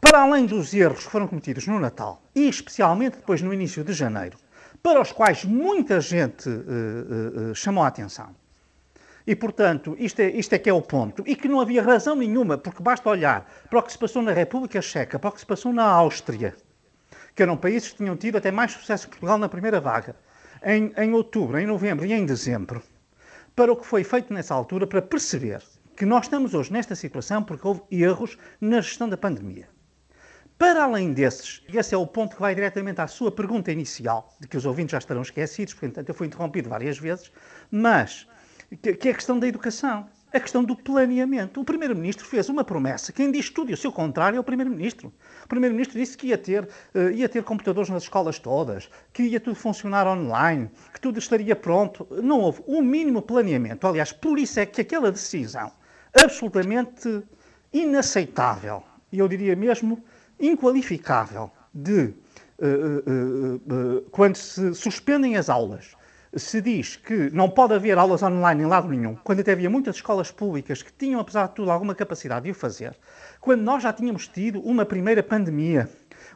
Para 0.01 0.23
além 0.23 0.47
dos 0.47 0.73
erros 0.73 1.05
que 1.05 1.11
foram 1.11 1.27
cometidos 1.27 1.67
no 1.67 1.79
Natal, 1.79 2.21
e 2.35 2.49
especialmente 2.49 3.17
depois 3.17 3.41
no 3.41 3.53
início 3.53 3.83
de 3.83 3.93
janeiro, 3.93 4.37
para 4.81 4.99
os 4.99 5.11
quais 5.11 5.45
muita 5.45 6.01
gente 6.01 6.49
uh, 6.49 7.51
uh, 7.51 7.55
chamou 7.55 7.83
a 7.83 7.87
atenção. 7.87 8.35
E, 9.25 9.35
portanto, 9.35 9.95
isto 9.99 10.19
é, 10.19 10.29
isto 10.31 10.53
é 10.53 10.59
que 10.59 10.69
é 10.69 10.73
o 10.73 10.81
ponto. 10.81 11.23
E 11.27 11.35
que 11.35 11.47
não 11.47 11.61
havia 11.61 11.83
razão 11.83 12.15
nenhuma, 12.15 12.57
porque 12.57 12.81
basta 12.81 13.07
olhar 13.07 13.49
para 13.69 13.79
o 13.79 13.83
que 13.83 13.91
se 13.91 13.97
passou 13.97 14.23
na 14.23 14.33
República 14.33 14.81
Checa, 14.81 15.19
para 15.19 15.29
o 15.29 15.31
que 15.31 15.39
se 15.39 15.45
passou 15.45 15.71
na 15.71 15.83
Áustria, 15.83 16.55
que 17.35 17.43
eram 17.43 17.55
países 17.55 17.91
que 17.91 17.97
tinham 17.97 18.17
tido 18.17 18.37
até 18.37 18.51
mais 18.51 18.71
sucesso 18.71 19.05
que 19.05 19.11
Portugal 19.11 19.37
na 19.37 19.47
primeira 19.47 19.79
vaga, 19.79 20.15
em, 20.63 20.91
em 20.97 21.13
outubro, 21.13 21.59
em 21.59 21.67
novembro 21.67 22.05
e 22.05 22.11
em 22.11 22.25
dezembro, 22.25 22.81
para 23.55 23.71
o 23.71 23.75
que 23.75 23.85
foi 23.85 24.03
feito 24.03 24.33
nessa 24.33 24.55
altura, 24.55 24.87
para 24.87 25.01
perceber 25.01 25.61
que 25.95 26.05
nós 26.05 26.25
estamos 26.25 26.55
hoje 26.55 26.73
nesta 26.73 26.95
situação 26.95 27.43
porque 27.43 27.67
houve 27.67 27.81
erros 27.91 28.37
na 28.59 28.81
gestão 28.81 29.07
da 29.07 29.15
pandemia. 29.15 29.69
Para 30.61 30.83
além 30.83 31.11
desses, 31.11 31.63
e 31.73 31.79
esse 31.79 31.95
é 31.95 31.97
o 31.97 32.05
ponto 32.05 32.35
que 32.35 32.41
vai 32.43 32.53
diretamente 32.53 33.01
à 33.01 33.07
sua 33.07 33.31
pergunta 33.31 33.71
inicial, 33.71 34.31
de 34.39 34.47
que 34.47 34.55
os 34.55 34.63
ouvintes 34.63 34.91
já 34.91 34.99
estarão 34.99 35.23
esquecidos, 35.23 35.73
porque, 35.73 35.87
portanto, 35.87 36.09
eu 36.09 36.13
fui 36.13 36.27
interrompido 36.27 36.69
várias 36.69 36.99
vezes, 36.99 37.31
mas 37.71 38.27
que 38.79 39.07
é 39.07 39.11
a 39.11 39.15
questão 39.15 39.39
da 39.39 39.47
educação, 39.47 40.07
a 40.31 40.39
questão 40.39 40.63
do 40.63 40.75
planeamento. 40.75 41.59
O 41.59 41.65
Primeiro-Ministro 41.65 42.27
fez 42.27 42.47
uma 42.47 42.63
promessa. 42.63 43.11
Quem 43.11 43.31
diz 43.31 43.49
tudo 43.49 43.71
e 43.71 43.73
o 43.73 43.77
seu 43.77 43.91
contrário 43.91 44.37
é 44.37 44.39
o 44.39 44.43
Primeiro-Ministro. 44.43 45.11
O 45.43 45.47
Primeiro-Ministro 45.47 45.97
disse 45.97 46.15
que 46.15 46.27
ia 46.27 46.37
ter, 46.37 46.69
uh, 46.93 47.09
ia 47.09 47.27
ter 47.27 47.41
computadores 47.41 47.89
nas 47.89 48.03
escolas 48.03 48.37
todas, 48.37 48.87
que 49.11 49.23
ia 49.23 49.39
tudo 49.39 49.55
funcionar 49.55 50.05
online, 50.05 50.69
que 50.93 51.01
tudo 51.01 51.17
estaria 51.17 51.55
pronto. 51.55 52.07
Não 52.21 52.39
houve 52.39 52.61
o 52.67 52.77
um 52.77 52.81
mínimo 52.83 53.23
planeamento. 53.23 53.87
Aliás, 53.87 54.11
por 54.11 54.37
isso 54.37 54.59
é 54.59 54.67
que 54.67 54.81
aquela 54.81 55.11
decisão 55.11 55.71
absolutamente 56.23 57.23
inaceitável, 57.73 58.83
e 59.11 59.17
eu 59.17 59.27
diria 59.27 59.55
mesmo 59.55 60.03
inqualificável 60.41 61.51
de, 61.73 62.13
uh, 62.59 63.71
uh, 63.73 64.01
quando 64.11 64.35
se 64.35 64.73
suspendem 64.73 65.37
as 65.37 65.49
aulas, 65.49 65.95
se 66.35 66.61
diz 66.61 66.95
que 66.95 67.29
não 67.31 67.49
pode 67.49 67.73
haver 67.73 67.97
aulas 67.97 68.23
online 68.23 68.63
em 68.63 68.65
lado 68.65 68.87
nenhum, 68.87 69.15
quando 69.15 69.41
até 69.41 69.51
havia 69.51 69.69
muitas 69.69 69.97
escolas 69.97 70.31
públicas 70.31 70.81
que 70.81 70.91
tinham, 70.91 71.19
apesar 71.19 71.47
de 71.47 71.55
tudo, 71.55 71.69
alguma 71.69 71.93
capacidade 71.93 72.45
de 72.45 72.51
o 72.51 72.55
fazer, 72.55 72.95
quando 73.39 73.61
nós 73.61 73.83
já 73.83 73.91
tínhamos 73.91 74.27
tido 74.27 74.61
uma 74.61 74.85
primeira 74.85 75.21
pandemia, 75.21 75.89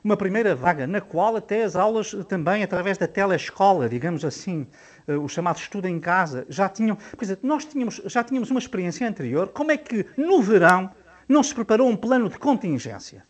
uma 0.03 0.17
primeira 0.17 0.53
vaga, 0.53 0.85
na 0.85 1.01
qual 1.01 1.35
até 1.35 1.63
as 1.63 1.75
aulas 1.75 2.15
também, 2.27 2.62
através 2.62 2.97
da 2.97 3.07
telescola, 3.07 3.88
digamos 3.88 4.25
assim, 4.25 4.67
o 5.07 5.27
chamado 5.27 5.57
estudo 5.57 5.88
em 5.88 6.00
casa, 6.00 6.45
já 6.50 6.67
tinham. 6.69 6.97
Dizer, 7.19 7.39
nós 7.41 7.65
tínhamos, 7.65 8.01
já 8.05 8.24
tínhamos 8.24 8.51
uma 8.51 8.59
experiência 8.59 9.07
anterior. 9.07 9.47
Como 9.50 9.71
é 9.71 9.77
que 9.77 10.05
no 10.17 10.41
verão 10.41 10.91
não 11.27 11.41
se 11.41 11.53
preparou 11.55 11.88
um 11.88 11.95
plano 11.95 12.29
de 12.29 12.38
contingência? 12.38 13.24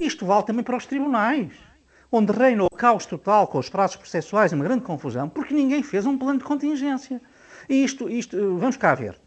Isto 0.00 0.26
vale 0.26 0.44
também 0.44 0.62
para 0.62 0.76
os 0.76 0.86
tribunais. 0.86 1.52
onde 2.10 2.32
reina 2.32 2.64
o 2.64 2.70
caos 2.70 3.04
total 3.04 3.48
com 3.48 3.58
os 3.58 3.68
prazos 3.68 3.96
processuais 3.96 4.52
e 4.52 4.54
uma 4.54 4.64
grande 4.64 4.82
confusão, 4.82 5.28
porque 5.28 5.52
ninguém 5.52 5.82
fez 5.82 6.06
um 6.06 6.16
plano 6.16 6.38
de 6.38 6.44
contingência. 6.44 7.20
E 7.68 7.82
isto, 7.82 8.08
isto, 8.08 8.56
vamos 8.58 8.76
cá 8.76 8.94
ver, 8.94 9.18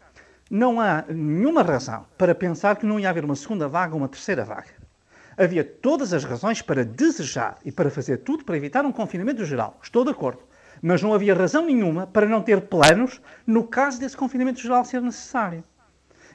não 0.50 0.80
há 0.80 1.04
nenhuma 1.08 1.62
razão 1.62 2.06
para 2.16 2.34
pensar 2.34 2.76
que 2.76 2.86
não 2.86 2.98
ia 2.98 3.10
haver 3.10 3.24
uma 3.24 3.36
segunda 3.36 3.68
vaga 3.68 3.94
ou 3.94 4.00
uma 4.00 4.08
terceira 4.08 4.44
vaga. 4.44 4.70
Havia 5.36 5.62
todas 5.62 6.12
as 6.12 6.24
razões 6.24 6.62
para 6.62 6.84
desejar 6.84 7.58
e 7.64 7.70
para 7.70 7.90
fazer 7.90 8.18
tudo 8.18 8.44
para 8.44 8.56
evitar 8.56 8.84
um 8.84 8.92
confinamento 8.92 9.44
geral. 9.44 9.78
Estou 9.82 10.04
de 10.04 10.10
acordo. 10.10 10.40
Mas 10.82 11.02
não 11.02 11.12
havia 11.12 11.34
razão 11.34 11.66
nenhuma 11.66 12.06
para 12.06 12.26
não 12.26 12.42
ter 12.42 12.62
planos 12.62 13.20
no 13.46 13.64
caso 13.64 14.00
desse 14.00 14.16
confinamento 14.16 14.60
geral 14.60 14.84
ser 14.84 15.02
necessário. 15.02 15.62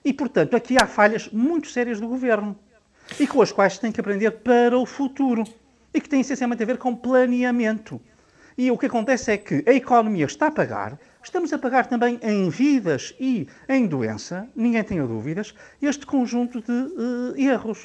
E, 0.03 0.13
portanto, 0.13 0.55
aqui 0.55 0.77
há 0.79 0.85
falhas 0.85 1.27
muito 1.29 1.67
sérias 1.67 1.99
do 1.99 2.07
governo 2.07 2.55
e 3.19 3.27
com 3.27 3.41
as 3.41 3.51
quais 3.51 3.77
tem 3.77 3.91
que 3.91 3.99
aprender 3.99 4.31
para 4.31 4.77
o 4.77 4.85
futuro 4.85 5.43
e 5.93 6.01
que 6.01 6.09
têm 6.09 6.21
essencialmente 6.21 6.61
a 6.63 6.65
ver 6.65 6.77
com 6.77 6.95
planeamento. 6.95 8.01
E 8.57 8.71
o 8.71 8.77
que 8.77 8.85
acontece 8.85 9.31
é 9.31 9.37
que 9.37 9.63
a 9.67 9.73
economia 9.73 10.25
está 10.25 10.47
a 10.47 10.51
pagar, 10.51 10.97
estamos 11.21 11.51
a 11.51 11.57
pagar 11.57 11.87
também 11.87 12.17
em 12.23 12.49
vidas 12.49 13.13
e 13.19 13.47
em 13.67 13.85
doença, 13.85 14.47
ninguém 14.55 14.83
tenha 14.83 15.05
dúvidas, 15.05 15.53
este 15.81 16.05
conjunto 16.05 16.61
de 16.61 16.71
uh, 16.71 17.33
erros. 17.37 17.79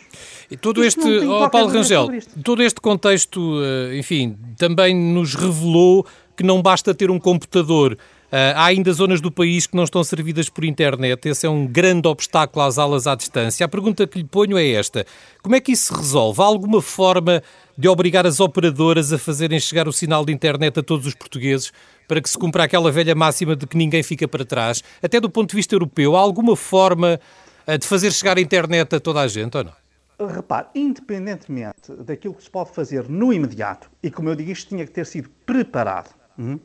E 0.49 0.57
todo 0.57 0.85
Isto 0.85 1.09
este, 1.09 1.27
oh, 1.27 1.51
Paulo 1.51 1.73
Rangel, 1.73 2.09
todo 2.45 2.63
este 2.63 2.81
contexto, 2.81 3.41
uh, 3.41 3.93
enfim, 3.95 4.39
também 4.57 4.95
nos 4.95 5.35
revelou 5.35 6.07
que 6.37 6.45
não 6.45 6.63
basta 6.63 6.95
ter 6.95 7.11
um 7.11 7.19
computador 7.19 7.99
há 8.31 8.67
ainda 8.67 8.93
zonas 8.93 9.21
do 9.21 9.31
país 9.31 9.67
que 9.67 9.77
não 9.77 9.85
estão 9.85 10.05
servidas 10.05 10.49
por 10.49 10.65
internet. 10.65 11.29
Esse 11.29 11.47
é 11.47 11.51
um 11.51 11.67
grande 11.67 12.07
obstáculo 12.07 12.65
às 12.65 12.79
aulas 12.79 13.07
à 13.07 13.15
distância. 13.15 13.67
A 13.67 13.69
pergunta 13.69 14.07
que 14.07 14.19
lhe 14.19 14.25
ponho 14.25 14.57
é 14.57 14.69
esta: 14.71 15.05
como 15.43 15.57
é 15.57 15.61
que 15.61 15.73
isso 15.73 15.93
se 15.93 16.01
resolve? 16.01 16.41
Há 16.41 16.45
alguma 16.45 16.81
forma 16.81 17.43
de 17.77 17.89
obrigar 17.89 18.27
as 18.27 18.41
operadoras 18.41 19.13
a 19.13 19.19
fazerem 19.19 19.59
chegar 19.59 19.89
o 19.89 19.93
sinal 19.93 20.25
de 20.25 20.33
internet 20.33 20.79
a 20.79 20.83
todos 20.83 21.07
os 21.07 21.15
portugueses 21.15 21.73
para 22.07 22.21
que 22.21 22.29
se 22.29 22.37
cumpra 22.37 22.65
aquela 22.65 22.91
velha 22.91 23.15
máxima 23.15 23.57
de 23.57 23.67
que 23.67 23.77
ninguém 23.77 24.03
fica 24.03 24.29
para 24.29 24.45
trás? 24.45 24.83
Até 25.03 25.21
do 25.21 25.31
ponto 25.31 25.51
de 25.51 25.57
vista 25.57 25.75
europeu, 25.75 26.17
há 26.17 26.21
alguma 26.21 26.57
forma 26.57 27.19
uh, 27.67 27.79
de 27.79 27.87
fazer 27.87 28.13
chegar 28.13 28.37
a 28.37 28.41
internet 28.41 28.95
a 28.95 29.01
toda 29.01 29.21
a 29.21 29.29
gente 29.29 29.57
ou 29.57 29.65
não? 29.65 29.73
Repare, 30.29 30.67
independentemente 30.75 31.93
daquilo 32.05 32.35
que 32.35 32.45
se 32.45 32.51
pode 32.51 32.73
fazer 32.73 33.09
no 33.09 33.33
imediato, 33.33 33.91
e 34.03 34.11
como 34.11 34.29
eu 34.29 34.37
digo, 34.37 34.51
isto 34.51 34.69
tinha 34.69 34.85
que 34.85 34.93
ter 34.93 35.07
sido 35.07 35.31
preparado 35.47 36.11
Uhum. 36.39 36.59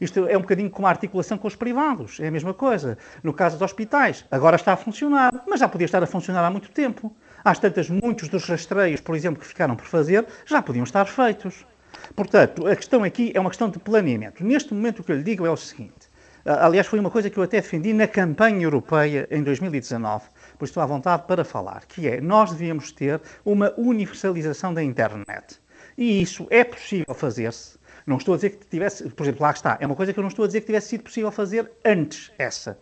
Isto 0.00 0.26
é 0.26 0.36
um 0.36 0.42
bocadinho 0.42 0.68
como 0.68 0.86
a 0.86 0.90
articulação 0.90 1.38
com 1.38 1.48
os 1.48 1.56
privados, 1.56 2.20
é 2.20 2.28
a 2.28 2.30
mesma 2.30 2.52
coisa. 2.52 2.98
No 3.22 3.32
caso 3.32 3.56
dos 3.56 3.62
hospitais, 3.62 4.24
agora 4.30 4.56
está 4.56 4.74
a 4.74 4.76
funcionar, 4.76 5.32
mas 5.48 5.60
já 5.60 5.68
podia 5.68 5.86
estar 5.86 6.02
a 6.02 6.06
funcionar 6.06 6.44
há 6.44 6.50
muito 6.50 6.70
tempo. 6.70 7.14
Às 7.44 7.58
tantas, 7.58 7.88
muitos 7.88 8.28
dos 8.28 8.44
rastreios, 8.44 9.00
por 9.00 9.16
exemplo, 9.16 9.40
que 9.40 9.46
ficaram 9.46 9.74
por 9.74 9.86
fazer, 9.86 10.26
já 10.46 10.60
podiam 10.60 10.84
estar 10.84 11.06
feitos. 11.06 11.66
Portanto, 12.14 12.66
a 12.66 12.76
questão 12.76 13.02
aqui 13.04 13.32
é 13.34 13.40
uma 13.40 13.50
questão 13.50 13.70
de 13.70 13.78
planeamento. 13.78 14.44
Neste 14.44 14.74
momento, 14.74 15.00
o 15.00 15.04
que 15.04 15.12
eu 15.12 15.16
lhe 15.16 15.22
digo 15.22 15.46
é 15.46 15.50
o 15.50 15.56
seguinte. 15.56 16.10
Aliás, 16.44 16.88
foi 16.88 16.98
uma 16.98 17.10
coisa 17.10 17.30
que 17.30 17.38
eu 17.38 17.42
até 17.42 17.60
defendi 17.60 17.92
na 17.92 18.08
campanha 18.08 18.64
europeia 18.64 19.28
em 19.30 19.42
2019, 19.42 20.24
pois 20.58 20.70
estou 20.70 20.82
à 20.82 20.86
vontade 20.86 21.22
para 21.26 21.44
falar, 21.44 21.84
que 21.86 22.08
é 22.08 22.20
nós 22.20 22.50
devíamos 22.50 22.90
ter 22.90 23.20
uma 23.44 23.72
universalização 23.78 24.74
da 24.74 24.82
internet. 24.82 25.60
E 25.96 26.20
isso 26.20 26.46
é 26.50 26.64
possível 26.64 27.14
fazer-se 27.14 27.78
não 28.06 28.16
estou 28.16 28.34
a 28.34 28.36
dizer 28.36 28.50
que 28.50 28.66
tivesse, 28.66 29.08
por 29.10 29.24
exemplo, 29.24 29.42
lá 29.42 29.50
está, 29.50 29.78
é 29.80 29.86
uma 29.86 29.96
coisa 29.96 30.12
que 30.12 30.18
eu 30.18 30.22
não 30.22 30.28
estou 30.28 30.44
a 30.44 30.46
dizer 30.46 30.60
que 30.60 30.66
tivesse 30.66 30.88
sido 30.88 31.04
possível 31.04 31.30
fazer 31.30 31.70
antes, 31.84 32.32
essa. 32.38 32.78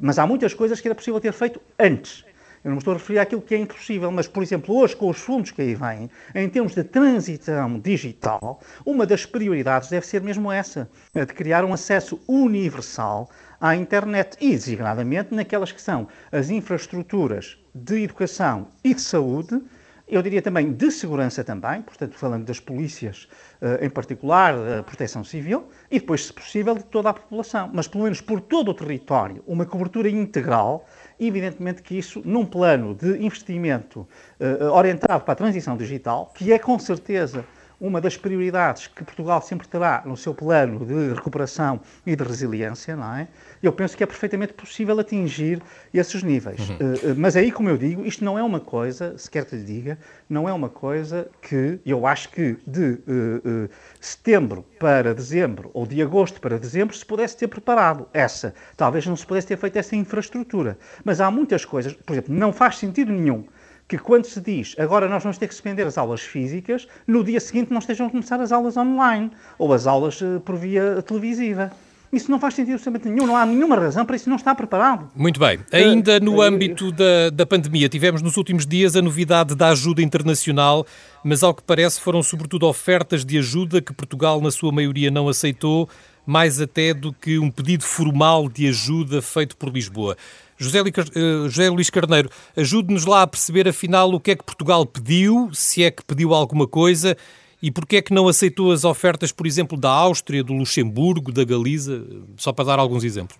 Mas 0.00 0.18
há 0.18 0.26
muitas 0.26 0.54
coisas 0.54 0.80
que 0.80 0.88
era 0.88 0.94
possível 0.94 1.20
ter 1.20 1.32
feito 1.32 1.60
antes. 1.78 2.24
Eu 2.64 2.70
não 2.70 2.76
me 2.76 2.78
estou 2.78 2.94
a 2.94 2.96
referir 2.96 3.18
àquilo 3.18 3.42
que 3.42 3.54
é 3.54 3.58
impossível, 3.58 4.10
mas, 4.10 4.26
por 4.26 4.42
exemplo, 4.42 4.74
hoje, 4.74 4.96
com 4.96 5.10
os 5.10 5.18
fundos 5.18 5.50
que 5.50 5.60
aí 5.60 5.74
vêm, 5.74 6.10
em 6.34 6.48
termos 6.48 6.74
de 6.74 6.82
transição 6.82 7.78
digital, 7.78 8.58
uma 8.86 9.04
das 9.04 9.26
prioridades 9.26 9.90
deve 9.90 10.06
ser 10.06 10.22
mesmo 10.22 10.50
essa, 10.50 10.88
de 11.14 11.26
criar 11.26 11.62
um 11.62 11.74
acesso 11.74 12.18
universal 12.26 13.28
à 13.60 13.76
internet 13.76 14.38
e, 14.40 14.52
designadamente, 14.52 15.34
naquelas 15.34 15.72
que 15.72 15.80
são 15.80 16.08
as 16.32 16.48
infraestruturas 16.48 17.58
de 17.74 18.02
educação 18.02 18.68
e 18.82 18.94
de 18.94 19.02
saúde, 19.02 19.60
eu 20.06 20.20
diria 20.20 20.42
também 20.42 20.72
de 20.72 20.90
segurança 20.90 21.42
também, 21.42 21.80
portanto, 21.80 22.14
falando 22.14 22.44
das 22.44 22.60
polícias 22.60 23.26
eh, 23.60 23.86
em 23.86 23.90
particular, 23.90 24.54
da 24.54 24.82
proteção 24.82 25.24
civil, 25.24 25.68
e 25.90 25.98
depois, 25.98 26.26
se 26.26 26.32
possível, 26.32 26.74
de 26.74 26.84
toda 26.84 27.08
a 27.08 27.14
população. 27.14 27.70
Mas, 27.72 27.88
pelo 27.88 28.04
menos 28.04 28.20
por 28.20 28.40
todo 28.40 28.70
o 28.70 28.74
território, 28.74 29.42
uma 29.46 29.64
cobertura 29.64 30.08
integral, 30.08 30.86
evidentemente 31.18 31.82
que 31.82 31.96
isso, 31.96 32.20
num 32.24 32.44
plano 32.44 32.94
de 32.94 33.16
investimento 33.24 34.06
uh, 34.38 34.64
orientado 34.72 35.24
para 35.24 35.32
a 35.32 35.36
transição 35.36 35.76
digital, 35.76 36.30
que 36.34 36.52
é 36.52 36.58
com 36.58 36.78
certeza 36.78 37.44
uma 37.84 38.00
das 38.00 38.16
prioridades 38.16 38.86
que 38.86 39.04
Portugal 39.04 39.42
sempre 39.42 39.68
terá 39.68 40.02
no 40.06 40.16
seu 40.16 40.32
plano 40.32 40.86
de 40.86 41.12
recuperação 41.12 41.78
e 42.06 42.16
de 42.16 42.24
resiliência, 42.24 42.96
não 42.96 43.14
é? 43.14 43.28
Eu 43.62 43.72
penso 43.74 43.94
que 43.94 44.02
é 44.02 44.06
perfeitamente 44.06 44.54
possível 44.54 44.98
atingir 44.98 45.60
esses 45.92 46.22
níveis. 46.22 46.70
Uhum. 46.70 46.76
Uh, 46.76 47.14
mas 47.18 47.36
aí, 47.36 47.52
como 47.52 47.68
eu 47.68 47.76
digo, 47.76 48.06
isto 48.06 48.24
não 48.24 48.38
é 48.38 48.42
uma 48.42 48.58
coisa, 48.58 49.18
se 49.18 49.30
quer 49.30 49.44
que 49.44 49.54
lhe 49.54 49.62
diga, 49.62 49.98
não 50.30 50.48
é 50.48 50.52
uma 50.52 50.70
coisa 50.70 51.28
que 51.42 51.78
eu 51.84 52.06
acho 52.06 52.30
que 52.30 52.56
de 52.66 52.92
uh, 53.06 53.66
uh, 53.66 53.70
setembro 54.00 54.64
para 54.80 55.14
dezembro 55.14 55.70
ou 55.74 55.86
de 55.86 56.00
agosto 56.00 56.40
para 56.40 56.58
dezembro 56.58 56.96
se 56.96 57.04
pudesse 57.04 57.36
ter 57.36 57.48
preparado 57.48 58.08
essa. 58.14 58.54
Talvez 58.78 59.06
não 59.06 59.14
se 59.16 59.26
pudesse 59.26 59.46
ter 59.46 59.58
feito 59.58 59.76
essa 59.76 59.94
infraestrutura. 59.94 60.78
Mas 61.04 61.20
há 61.20 61.30
muitas 61.30 61.66
coisas, 61.66 61.92
por 61.92 62.14
exemplo, 62.14 62.34
não 62.34 62.50
faz 62.50 62.78
sentido 62.78 63.12
nenhum 63.12 63.44
que 63.86 63.98
quando 63.98 64.24
se 64.24 64.40
diz 64.40 64.74
agora 64.78 65.08
nós 65.08 65.22
vamos 65.22 65.38
ter 65.38 65.48
que 65.48 65.54
suspender 65.54 65.86
as 65.86 65.98
aulas 65.98 66.20
físicas, 66.20 66.86
no 67.06 67.22
dia 67.22 67.40
seguinte 67.40 67.70
não 67.70 67.78
estejam 67.78 68.06
a 68.06 68.10
começar 68.10 68.40
as 68.40 68.52
aulas 68.52 68.76
online 68.76 69.30
ou 69.58 69.72
as 69.72 69.86
aulas 69.86 70.20
uh, 70.20 70.40
por 70.44 70.56
via 70.56 71.02
televisiva. 71.02 71.70
Isso 72.12 72.30
não 72.30 72.38
faz 72.38 72.54
sentido 72.54 72.74
absolutamente 72.74 73.08
nenhum, 73.08 73.26
não 73.26 73.36
há 73.36 73.44
nenhuma 73.44 73.74
razão 73.74 74.06
para 74.06 74.14
isso 74.14 74.28
não 74.30 74.36
estar 74.36 74.54
preparado. 74.54 75.10
Muito 75.16 75.40
bem. 75.40 75.58
Ainda 75.72 76.20
no 76.20 76.42
eh, 76.42 76.46
âmbito 76.46 76.92
da, 76.92 77.28
da 77.30 77.44
pandemia, 77.44 77.88
tivemos 77.88 78.22
nos 78.22 78.36
últimos 78.36 78.64
dias 78.64 78.94
a 78.94 79.02
novidade 79.02 79.56
da 79.56 79.70
ajuda 79.70 80.00
internacional, 80.00 80.86
mas 81.24 81.42
ao 81.42 81.52
que 81.52 81.62
parece 81.64 82.00
foram 82.00 82.22
sobretudo 82.22 82.68
ofertas 82.68 83.24
de 83.24 83.36
ajuda 83.36 83.82
que 83.82 83.92
Portugal, 83.92 84.40
na 84.40 84.52
sua 84.52 84.70
maioria, 84.70 85.10
não 85.10 85.28
aceitou, 85.28 85.88
mais 86.24 86.60
até 86.60 86.94
do 86.94 87.12
que 87.12 87.38
um 87.38 87.50
pedido 87.50 87.82
formal 87.82 88.48
de 88.48 88.68
ajuda 88.68 89.20
feito 89.20 89.56
por 89.56 89.70
Lisboa. 89.70 90.16
José, 90.56 90.80
eh, 90.80 91.48
José 91.48 91.68
Luís 91.68 91.90
Carneiro, 91.90 92.28
ajude-nos 92.56 93.04
lá 93.06 93.22
a 93.22 93.26
perceber 93.26 93.68
afinal 93.68 94.12
o 94.12 94.20
que 94.20 94.32
é 94.32 94.36
que 94.36 94.44
Portugal 94.44 94.86
pediu, 94.86 95.50
se 95.52 95.82
é 95.82 95.90
que 95.90 96.04
pediu 96.04 96.32
alguma 96.32 96.66
coisa 96.66 97.16
e 97.62 97.70
porque 97.70 97.96
é 97.96 98.02
que 98.02 98.12
não 98.12 98.28
aceitou 98.28 98.72
as 98.72 98.84
ofertas, 98.84 99.32
por 99.32 99.46
exemplo, 99.46 99.78
da 99.78 99.90
Áustria, 99.90 100.44
do 100.44 100.52
Luxemburgo, 100.52 101.32
da 101.32 101.44
Galiza, 101.44 102.04
só 102.36 102.52
para 102.52 102.66
dar 102.66 102.78
alguns 102.78 103.04
exemplos. 103.04 103.38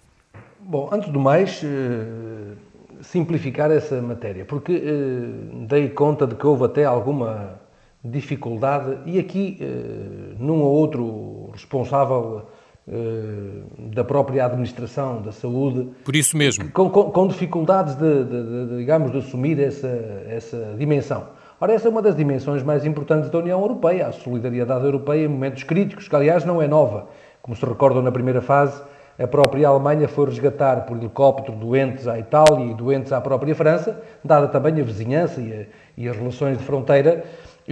Bom, 0.61 0.89
antes 0.91 1.11
do 1.11 1.21
mais, 1.21 1.61
eh, 1.63 2.55
simplificar 3.03 3.71
essa 3.71 4.01
matéria, 4.01 4.45
porque 4.45 4.73
eh, 4.73 5.67
dei 5.67 5.91
conta 5.91 6.27
de 6.27 6.35
que 6.35 6.47
houve 6.47 6.65
até 6.65 6.85
alguma 6.85 7.61
dificuldade 8.03 8.99
e 9.07 9.19
aqui 9.19 9.59
num 10.39 10.61
ou 10.61 10.75
outro 10.75 11.49
responsável 11.55 12.47
da 13.95 14.05
própria 14.05 14.45
administração 14.45 15.23
da 15.23 15.33
saúde. 15.33 15.89
Por 16.05 16.15
isso 16.15 16.37
mesmo. 16.37 16.71
Com, 16.71 16.91
com, 16.91 17.11
com 17.11 17.27
dificuldades 17.27 17.95
de, 17.95 18.25
de, 18.25 18.67
de, 18.67 18.77
digamos, 18.77 19.11
de 19.11 19.19
assumir 19.19 19.59
essa, 19.59 19.89
essa 20.29 20.75
dimensão. 20.79 21.29
Ora, 21.61 21.73
essa 21.73 21.89
é 21.89 21.91
uma 21.91 22.03
das 22.03 22.15
dimensões 22.15 22.63
mais 22.63 22.85
importantes 22.85 23.31
da 23.31 23.39
União 23.39 23.61
Europeia, 23.61 24.09
a 24.09 24.13
solidariedade 24.13 24.85
europeia 24.85 25.25
em 25.25 25.29
momentos 25.29 25.63
críticos, 25.63 26.09
que 26.09 26.15
aliás 26.15 26.45
não 26.45 26.61
é 26.61 26.69
nova. 26.69 27.09
Como 27.41 27.57
se 27.57 27.65
recordam 27.65 28.03
na 28.03 28.13
primeira 28.13 28.43
fase, 28.43 28.83
a 29.19 29.27
própria 29.27 29.69
Alemanha 29.69 30.09
foi 30.09 30.27
resgatar 30.27 30.85
por 30.85 30.97
helicóptero 30.97 31.57
doentes 31.57 32.07
à 32.09 32.19
Itália 32.19 32.71
e 32.71 32.75
doentes 32.75 33.13
à 33.13 33.21
própria 33.21 33.55
França, 33.55 33.99
dada 34.23 34.49
também 34.49 34.79
a 34.81 34.85
vizinhança 34.85 35.41
e, 35.41 35.53
a, 35.53 35.65
e 35.97 36.09
as 36.09 36.17
relações 36.17 36.59
de 36.59 36.65
fronteira 36.65 37.25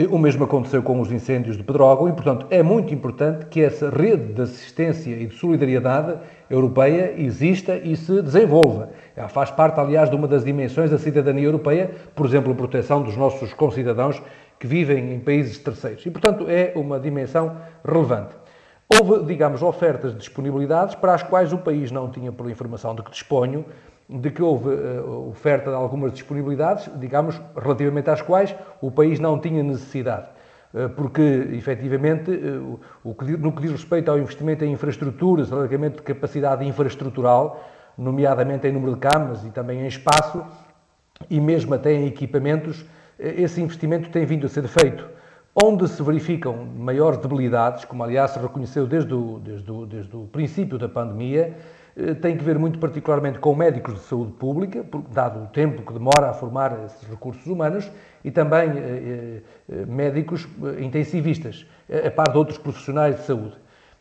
o 0.09 0.19
mesmo 0.19 0.45
aconteceu 0.45 0.83
com 0.83 0.99
os 1.01 1.13
incêndios 1.13 1.57
de 1.57 1.63
Pedrógão 1.63 2.09
e, 2.09 2.13
portanto, 2.13 2.47
é 2.49 2.63
muito 2.63 2.95
importante 2.95 3.45
que 3.47 3.61
essa 3.61 3.91
rede 3.91 4.33
de 4.33 4.41
assistência 4.41 5.11
e 5.11 5.27
de 5.27 5.35
solidariedade 5.37 6.19
europeia 6.49 7.13
exista 7.19 7.77
e 7.77 7.95
se 7.95 8.23
desenvolva. 8.23 8.89
Ela 9.15 9.29
faz 9.29 9.51
parte, 9.51 9.79
aliás, 9.79 10.09
de 10.09 10.17
uma 10.17 10.27
das 10.27 10.45
dimensões 10.45 10.91
da 10.91 10.97
cidadania 10.99 11.45
europeia, 11.45 11.91
por 12.15 12.25
exemplo, 12.25 12.53
a 12.53 12.55
proteção 12.55 13.03
dos 13.03 13.19
nossos 13.19 13.53
concidadãos 13.53 14.23
que 14.59 14.67
vivem 14.67 15.13
em 15.13 15.21
países 15.21 15.59
terceiros. 15.59 16.07
E, 16.07 16.11
portanto, 16.11 16.47
é 16.49 16.73
uma 16.75 16.99
dimensão 16.99 17.59
relevante. 17.85 18.35
Houve, 18.89 19.27
digamos, 19.27 19.63
ofertas 19.63 20.13
de 20.13 20.19
disponibilidades 20.19 20.95
para 20.95 21.15
as 21.15 21.23
quais 21.23 21.53
o 21.53 21.59
país 21.59 21.91
não 21.91 22.11
tinha, 22.11 22.33
pela 22.33 22.51
informação 22.51 22.95
de 22.95 23.03
que 23.03 23.11
disponho, 23.11 23.65
de 24.12 24.31
que 24.31 24.42
houve 24.42 24.69
uh, 24.69 25.31
oferta 25.31 25.71
de 25.71 25.76
algumas 25.76 26.12
disponibilidades, 26.12 26.90
digamos, 26.97 27.40
relativamente 27.57 28.11
às 28.11 28.21
quais 28.21 28.54
o 28.81 28.90
país 28.90 29.19
não 29.19 29.38
tinha 29.38 29.62
necessidade. 29.62 30.26
Uh, 30.73 30.88
porque, 30.90 31.23
efetivamente, 31.52 32.31
que, 32.31 33.37
no 33.37 33.52
que 33.52 33.62
diz 33.62 33.73
respeito 33.73 34.11
ao 34.11 34.19
investimento 34.19 34.64
em 34.64 34.73
infraestruturas, 34.73 35.50
relativamente 35.50 35.97
de 35.97 36.02
capacidade 36.02 36.66
infraestrutural, 36.66 37.69
nomeadamente 37.97 38.66
em 38.66 38.73
número 38.73 38.95
de 38.95 39.00
camas 39.00 39.45
e 39.45 39.50
também 39.50 39.81
em 39.81 39.87
espaço, 39.87 40.45
e 41.28 41.40
mesmo 41.40 41.75
até 41.75 41.92
em 41.92 42.07
equipamentos, 42.07 42.85
esse 43.19 43.61
investimento 43.61 44.11
tem 44.11 44.25
vindo 44.25 44.47
a 44.47 44.49
ser 44.49 44.66
feito 44.66 45.07
onde 45.54 45.87
se 45.88 46.02
verificam 46.02 46.64
maiores 46.64 47.19
debilidades, 47.19 47.85
como 47.85 48.02
aliás 48.02 48.31
se 48.31 48.38
reconheceu 48.38 48.87
desde 48.87 49.12
o, 49.12 49.38
desde 49.38 49.71
o, 49.71 49.87
desde 49.87 50.16
o 50.16 50.26
princípio 50.26 50.78
da 50.78 50.88
pandemia, 50.88 51.42
eh, 51.49 51.54
tem 52.21 52.37
que 52.37 52.43
ver 52.43 52.59
muito 52.59 52.79
particularmente 52.79 53.39
com 53.39 53.55
médicos 53.55 53.95
de 53.95 54.01
saúde 54.01 54.33
pública, 54.33 54.85
dado 55.13 55.45
o 55.45 55.47
tempo 55.49 55.83
que 55.83 55.93
demora 55.93 56.31
a 56.31 56.33
formar 56.33 56.85
esses 56.87 57.07
recursos 57.09 57.47
humanos, 57.47 57.91
e 58.25 58.31
também 58.31 58.71
eh, 58.71 59.43
eh, 59.69 59.87
médicos 59.87 60.49
intensivistas, 60.79 61.67
a 62.07 62.11
par 62.11 62.31
de 62.31 62.39
outros 62.39 62.57
profissionais 62.57 63.17
de 63.17 63.23
saúde. 63.23 63.57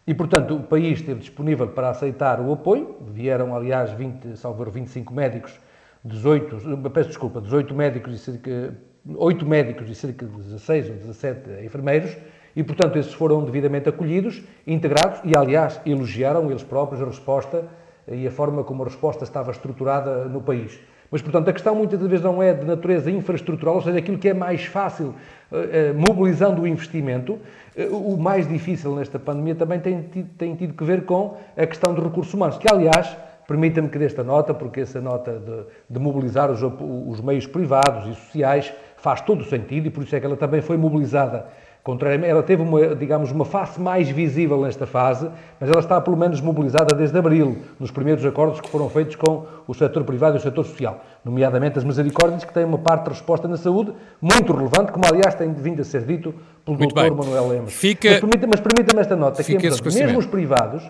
E, 0.06 0.14
portanto, 0.14 0.56
o 0.56 0.64
país 0.64 1.00
esteve 1.00 1.20
disponível 1.20 1.68
para 1.68 1.90
aceitar 1.90 2.40
o 2.40 2.52
apoio, 2.52 2.96
vieram, 3.12 3.56
aliás, 3.56 3.92
20, 3.92 4.38
salvo 4.38 4.64
25 4.70 5.14
médicos, 5.14 5.60
18, 6.04 6.78
peço 6.90 7.10
desculpa, 7.10 7.42
18 7.42 7.76
médicos 7.76 8.14
e 8.14 8.18
cerca, 8.18 8.76
8 9.16 9.46
médicos 9.46 9.90
e 9.90 9.96
cerca 9.96 10.26
de 10.26 10.36
16 10.38 10.90
ou 10.90 10.96
17 10.96 11.66
enfermeiros, 11.66 12.16
e, 12.56 12.64
portanto, 12.64 12.98
esses 12.98 13.14
foram 13.14 13.44
devidamente 13.44 13.90
acolhidos, 13.90 14.42
integrados 14.66 15.22
e, 15.24 15.38
aliás, 15.38 15.80
elogiaram 15.86 16.50
eles 16.50 16.64
próprios 16.64 17.02
a 17.02 17.06
resposta 17.06 17.66
e 18.08 18.28
a 18.28 18.32
forma 18.32 18.64
como 18.64 18.84
a 18.84 18.86
resposta 18.86 19.24
estava 19.24 19.52
estruturada 19.52 20.26
no 20.26 20.42
país. 20.42 20.80
Mas, 21.12 21.22
portanto, 21.22 21.50
a 21.50 21.54
questão 21.54 21.76
muitas 21.76 22.00
vezes 22.00 22.24
não 22.24 22.42
é 22.42 22.54
de 22.54 22.66
natureza 22.66 23.12
infraestrutural, 23.12 23.76
ou 23.76 23.82
seja, 23.82 23.98
aquilo 24.00 24.18
que 24.18 24.30
é 24.30 24.34
mais 24.34 24.64
fácil, 24.64 25.14
eh, 25.52 25.70
eh, 25.90 25.94
mobilizando 25.94 26.62
o 26.62 26.68
investimento, 26.68 27.38
eh, 27.76 27.90
o 27.92 28.16
mais 28.16 28.48
difícil 28.48 28.96
nesta 28.96 29.20
pandemia 29.20 29.54
também 29.54 29.82
tem, 29.82 30.02
tem 30.38 30.56
tido 30.56 30.74
que 30.74 30.84
ver 30.86 31.04
com 31.04 31.38
a 31.58 31.66
questão 31.68 31.94
dos 31.94 32.02
recursos 32.02 32.34
humanos, 32.34 32.58
que, 32.58 32.74
aliás, 32.74 33.14
permita-me 33.46 33.90
que 33.90 34.00
desta 34.00 34.24
nota, 34.24 34.54
porque 34.54 34.80
essa 34.80 35.02
nota 35.02 35.34
de, 35.34 35.66
de 35.90 36.00
mobilizar 36.00 36.50
os, 36.50 36.62
os 36.64 37.20
meios 37.20 37.46
privados 37.46 38.08
e 38.08 38.16
sociais 38.16 38.74
faz 38.96 39.20
todo 39.20 39.42
o 39.42 39.46
sentido 39.46 39.88
e 39.88 39.90
por 39.90 40.04
isso 40.04 40.16
é 40.16 40.20
que 40.22 40.26
ela 40.26 40.38
também 40.38 40.62
foi 40.62 40.78
mobilizada 40.78 41.48
Contrariamente, 41.84 42.30
ela 42.30 42.44
teve 42.44 42.62
uma, 42.62 42.96
digamos, 42.96 43.32
uma 43.32 43.44
face 43.44 43.82
mais 43.82 44.08
visível 44.08 44.62
nesta 44.62 44.86
fase, 44.86 45.28
mas 45.60 45.68
ela 45.68 45.80
está 45.80 46.00
pelo 46.00 46.16
menos 46.16 46.40
mobilizada 46.40 46.96
desde 46.96 47.18
abril, 47.18 47.58
nos 47.80 47.90
primeiros 47.90 48.24
acordos 48.24 48.62
que 48.62 48.70
foram 48.70 48.88
feitos 48.88 49.16
com 49.16 49.48
o 49.68 49.74
setor 49.74 50.04
privado 50.04 50.36
e 50.36 50.38
o 50.38 50.42
setor 50.42 50.64
social, 50.64 51.04
nomeadamente 51.26 51.80
as 51.80 51.84
misericórdias, 51.84 52.44
que 52.44 52.54
têm 52.54 52.66
uma 52.66 52.78
parte 52.78 53.06
de 53.06 53.10
resposta 53.10 53.48
na 53.48 53.58
saúde 53.58 53.94
muito 54.22 54.54
relevante, 54.54 54.92
como 54.92 55.06
aliás 55.08 55.34
tem 55.34 55.52
vindo 55.54 55.82
a 55.82 55.84
ser 55.84 56.04
dito 56.06 56.36
pelo 56.64 56.78
muito 56.78 56.94
Dr. 56.94 57.16
Manuel 57.16 57.48
Lemos. 57.48 57.74
Fica... 57.74 58.12
Mas 58.12 58.20
permita-me 58.20 58.58
permita 58.58 59.00
esta 59.00 59.16
nota, 59.16 59.44
que 59.44 59.56
é, 59.56 59.60
mesmo 59.60 60.20
os 60.20 60.28
privados, 60.28 60.84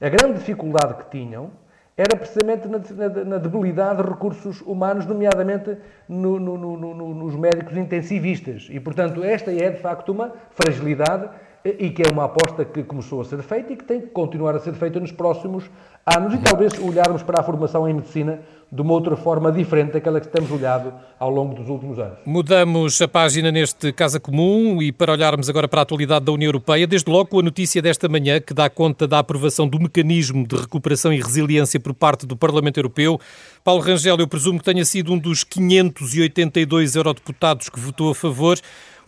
a 0.00 0.08
grande 0.08 0.38
dificuldade 0.38 0.94
que 0.94 1.10
tinham 1.18 1.50
era 1.96 2.16
precisamente 2.16 2.66
na, 2.68 2.78
na, 2.78 3.24
na 3.24 3.38
debilidade 3.38 4.02
de 4.02 4.08
recursos 4.08 4.60
humanos, 4.62 5.06
nomeadamente 5.06 5.76
no, 6.08 6.38
no, 6.38 6.56
no, 6.56 7.14
nos 7.14 7.34
médicos 7.34 7.76
intensivistas. 7.76 8.68
E, 8.70 8.80
portanto, 8.80 9.22
esta 9.22 9.52
é, 9.52 9.70
de 9.70 9.80
facto, 9.80 10.10
uma 10.10 10.32
fragilidade 10.50 11.28
e 11.64 11.90
que 11.90 12.02
é 12.02 12.10
uma 12.10 12.24
aposta 12.24 12.64
que 12.64 12.82
começou 12.82 13.20
a 13.20 13.24
ser 13.24 13.42
feita 13.42 13.72
e 13.72 13.76
que 13.76 13.84
tem 13.84 14.00
que 14.00 14.08
continuar 14.08 14.54
a 14.54 14.58
ser 14.58 14.72
feita 14.74 14.98
nos 14.98 15.12
próximos 15.12 15.64
anos 16.06 16.34
e 16.34 16.38
talvez 16.38 16.72
olharmos 16.78 17.22
para 17.22 17.40
a 17.40 17.42
formação 17.42 17.86
em 17.88 17.94
medicina 17.94 18.40
de 18.72 18.80
uma 18.80 18.92
outra 18.92 19.16
forma 19.16 19.50
diferente 19.50 19.92
daquela 19.92 20.20
que 20.20 20.28
temos 20.28 20.50
olhado 20.50 20.92
ao 21.18 21.28
longo 21.28 21.54
dos 21.54 21.68
últimos 21.68 21.98
anos. 21.98 22.18
Mudamos 22.24 23.02
a 23.02 23.08
página 23.08 23.50
neste 23.50 23.92
Casa 23.92 24.20
Comum 24.20 24.80
e 24.80 24.92
para 24.92 25.12
olharmos 25.12 25.50
agora 25.50 25.66
para 25.66 25.80
a 25.80 25.82
atualidade 25.82 26.24
da 26.24 26.32
União 26.32 26.48
Europeia, 26.48 26.86
desde 26.86 27.10
logo 27.10 27.38
a 27.38 27.42
notícia 27.42 27.82
desta 27.82 28.08
manhã 28.08 28.40
que 28.40 28.54
dá 28.54 28.70
conta 28.70 29.06
da 29.08 29.18
aprovação 29.18 29.68
do 29.68 29.78
mecanismo 29.80 30.46
de 30.46 30.56
recuperação 30.56 31.12
e 31.12 31.20
resiliência 31.20 31.80
por 31.80 31.92
parte 31.92 32.26
do 32.26 32.36
Parlamento 32.36 32.78
Europeu. 32.78 33.20
Paulo 33.64 33.82
Rangel, 33.82 34.16
eu 34.18 34.28
presumo 34.28 34.58
que 34.58 34.64
tenha 34.64 34.84
sido 34.84 35.12
um 35.12 35.18
dos 35.18 35.42
582 35.44 36.94
eurodeputados 36.94 37.68
que 37.68 37.80
votou 37.80 38.10
a 38.10 38.14
favor. 38.14 38.58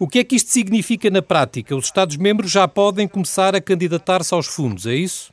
O 0.02 0.08
que 0.08 0.18
é 0.18 0.24
que 0.24 0.34
isto 0.34 0.50
significa 0.50 1.08
na 1.10 1.22
prática? 1.22 1.76
Os 1.76 1.84
Estados-membros 1.84 2.50
já 2.50 2.66
podem 2.66 3.06
começar 3.06 3.54
a 3.54 3.60
candidatar-se 3.60 4.34
aos 4.34 4.48
fundos, 4.48 4.84
é 4.84 4.96
isso? 4.96 5.32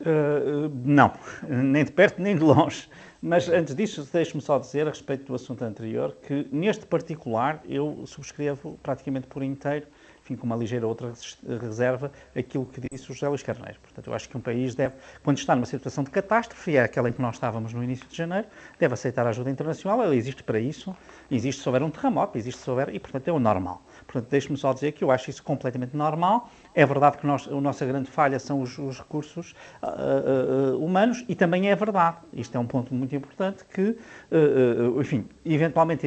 Uh, 0.00 0.68
não, 0.84 1.12
nem 1.48 1.84
de 1.84 1.92
perto 1.92 2.20
nem 2.20 2.34
de 2.34 2.42
longe. 2.42 2.88
Mas 3.20 3.48
antes 3.48 3.74
disso, 3.74 4.06
deixe-me 4.12 4.42
só 4.42 4.58
dizer 4.58 4.86
a 4.86 4.90
respeito 4.90 5.24
do 5.24 5.34
assunto 5.34 5.62
anterior 5.62 6.16
que, 6.26 6.46
neste 6.52 6.86
particular, 6.86 7.62
eu 7.68 8.04
subscrevo 8.06 8.78
praticamente 8.82 9.26
por 9.26 9.42
inteiro, 9.42 9.86
enfim, 10.22 10.36
com 10.36 10.44
uma 10.44 10.56
ligeira 10.56 10.86
outra 10.86 11.12
reserva, 11.60 12.10
aquilo 12.36 12.66
que 12.66 12.80
disse 12.90 13.10
o 13.10 13.14
José 13.14 13.28
Luís 13.28 13.42
Carneiro. 13.42 13.78
Portanto, 13.80 14.08
eu 14.08 14.14
acho 14.14 14.28
que 14.28 14.36
um 14.36 14.40
país 14.40 14.74
deve, 14.74 14.94
quando 15.22 15.38
está 15.38 15.54
numa 15.54 15.66
situação 15.66 16.02
de 16.02 16.10
catástrofe, 16.10 16.76
é 16.76 16.82
aquela 16.82 17.08
em 17.08 17.12
que 17.12 17.22
nós 17.22 17.36
estávamos 17.36 17.72
no 17.72 17.82
início 17.82 18.06
de 18.08 18.16
janeiro, 18.16 18.48
deve 18.78 18.92
aceitar 18.92 19.26
ajuda 19.26 19.50
internacional. 19.50 20.02
Ela 20.02 20.16
existe 20.16 20.42
para 20.42 20.58
isso, 20.58 20.94
existe 21.30 21.62
se 21.62 21.68
houver 21.68 21.82
um 21.82 21.90
terremoto, 21.90 22.36
existe 22.36 22.60
se 22.60 22.68
houver, 22.68 22.92
e 22.94 22.98
portanto 22.98 23.28
é 23.28 23.32
o 23.32 23.38
normal. 23.38 23.85
Portanto, 24.06 24.30
deixe-me 24.30 24.56
só 24.56 24.72
dizer 24.72 24.92
que 24.92 25.02
eu 25.02 25.10
acho 25.10 25.30
isso 25.30 25.42
completamente 25.42 25.96
normal. 25.96 26.48
É 26.74 26.86
verdade 26.86 27.18
que 27.18 27.26
nós, 27.26 27.48
a 27.48 27.60
nossa 27.60 27.84
grande 27.84 28.10
falha 28.10 28.38
são 28.38 28.60
os, 28.60 28.78
os 28.78 28.98
recursos 28.98 29.54
uh, 29.82 30.76
uh, 30.76 30.84
humanos 30.84 31.24
e 31.28 31.34
também 31.34 31.70
é 31.70 31.74
verdade, 31.74 32.18
isto 32.32 32.56
é 32.56 32.60
um 32.60 32.66
ponto 32.66 32.94
muito 32.94 33.14
importante, 33.14 33.64
que, 33.64 33.82
uh, 33.90 35.00
enfim, 35.00 35.26
eventualmente 35.44 36.06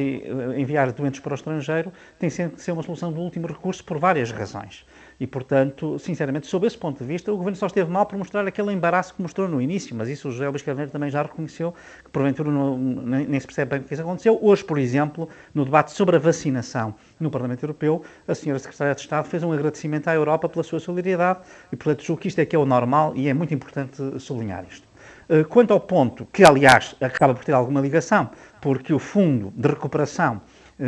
enviar 0.56 0.90
doentes 0.92 1.20
para 1.20 1.32
o 1.32 1.34
estrangeiro 1.34 1.92
tem 2.18 2.30
sempre 2.30 2.56
que 2.56 2.62
ser 2.62 2.72
uma 2.72 2.82
solução 2.82 3.12
de 3.12 3.18
último 3.18 3.46
recurso 3.46 3.84
por 3.84 3.98
várias 3.98 4.30
razões. 4.30 4.84
E, 5.20 5.26
portanto, 5.26 5.98
sinceramente, 5.98 6.46
sob 6.46 6.66
esse 6.66 6.78
ponto 6.78 6.98
de 6.98 7.04
vista, 7.04 7.30
o 7.30 7.36
Governo 7.36 7.54
só 7.54 7.66
esteve 7.66 7.90
mal 7.90 8.06
por 8.06 8.16
mostrar 8.16 8.46
aquele 8.46 8.72
embaraço 8.72 9.14
que 9.14 9.20
mostrou 9.20 9.46
no 9.46 9.60
início, 9.60 9.94
mas 9.94 10.08
isso 10.08 10.28
o 10.28 10.32
José 10.32 10.48
Luís 10.48 10.62
Carneiro 10.62 10.90
também 10.90 11.10
já 11.10 11.20
reconheceu, 11.20 11.74
que 12.02 12.08
porventura 12.08 12.50
não, 12.50 12.78
nem, 12.78 13.26
nem 13.26 13.38
se 13.38 13.46
percebe 13.46 13.72
bem 13.72 13.80
o 13.80 13.82
que 13.84 13.92
isso 13.92 14.02
aconteceu. 14.02 14.38
Hoje, 14.40 14.64
por 14.64 14.78
exemplo, 14.78 15.28
no 15.54 15.66
debate 15.66 15.92
sobre 15.92 16.16
a 16.16 16.18
vacinação 16.18 16.94
no 17.20 17.30
Parlamento 17.30 17.62
Europeu, 17.62 18.02
a 18.26 18.34
senhora 18.34 18.58
Secretária 18.58 18.94
de 18.94 19.02
Estado 19.02 19.26
fez 19.26 19.42
um 19.42 19.52
agradecimento 19.52 20.08
à 20.08 20.14
Europa 20.14 20.48
pela 20.48 20.62
sua 20.62 20.80
solidariedade 20.80 21.40
e, 21.70 21.76
portanto, 21.76 22.02
julgo 22.02 22.22
que 22.22 22.28
isto 22.28 22.38
é 22.38 22.46
que 22.46 22.56
é 22.56 22.58
o 22.58 22.64
normal 22.64 23.12
e 23.14 23.28
é 23.28 23.34
muito 23.34 23.52
importante 23.52 24.02
sublinhar 24.18 24.64
isto. 24.70 24.88
Eh, 25.28 25.44
quanto 25.44 25.72
ao 25.72 25.80
ponto, 25.80 26.26
que 26.32 26.42
aliás 26.42 26.96
acaba 27.00 27.34
por 27.34 27.44
ter 27.44 27.52
alguma 27.52 27.80
ligação, 27.80 28.30
porque 28.60 28.92
o 28.92 28.98
Fundo 28.98 29.52
de 29.54 29.68
Recuperação 29.68 30.40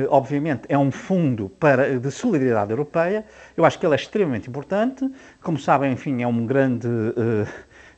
obviamente, 0.08 0.62
é 0.68 0.78
um 0.78 0.90
fundo 0.90 1.48
para, 1.48 1.98
de 1.98 2.10
solidariedade 2.10 2.70
europeia. 2.70 3.24
Eu 3.56 3.64
acho 3.64 3.78
que 3.78 3.86
ele 3.86 3.94
é 3.94 3.96
extremamente 3.96 4.48
importante. 4.48 5.10
Como 5.42 5.58
sabem, 5.58 5.92
enfim, 5.92 6.22
é 6.22 6.26
um 6.26 6.46
grande, 6.46 6.88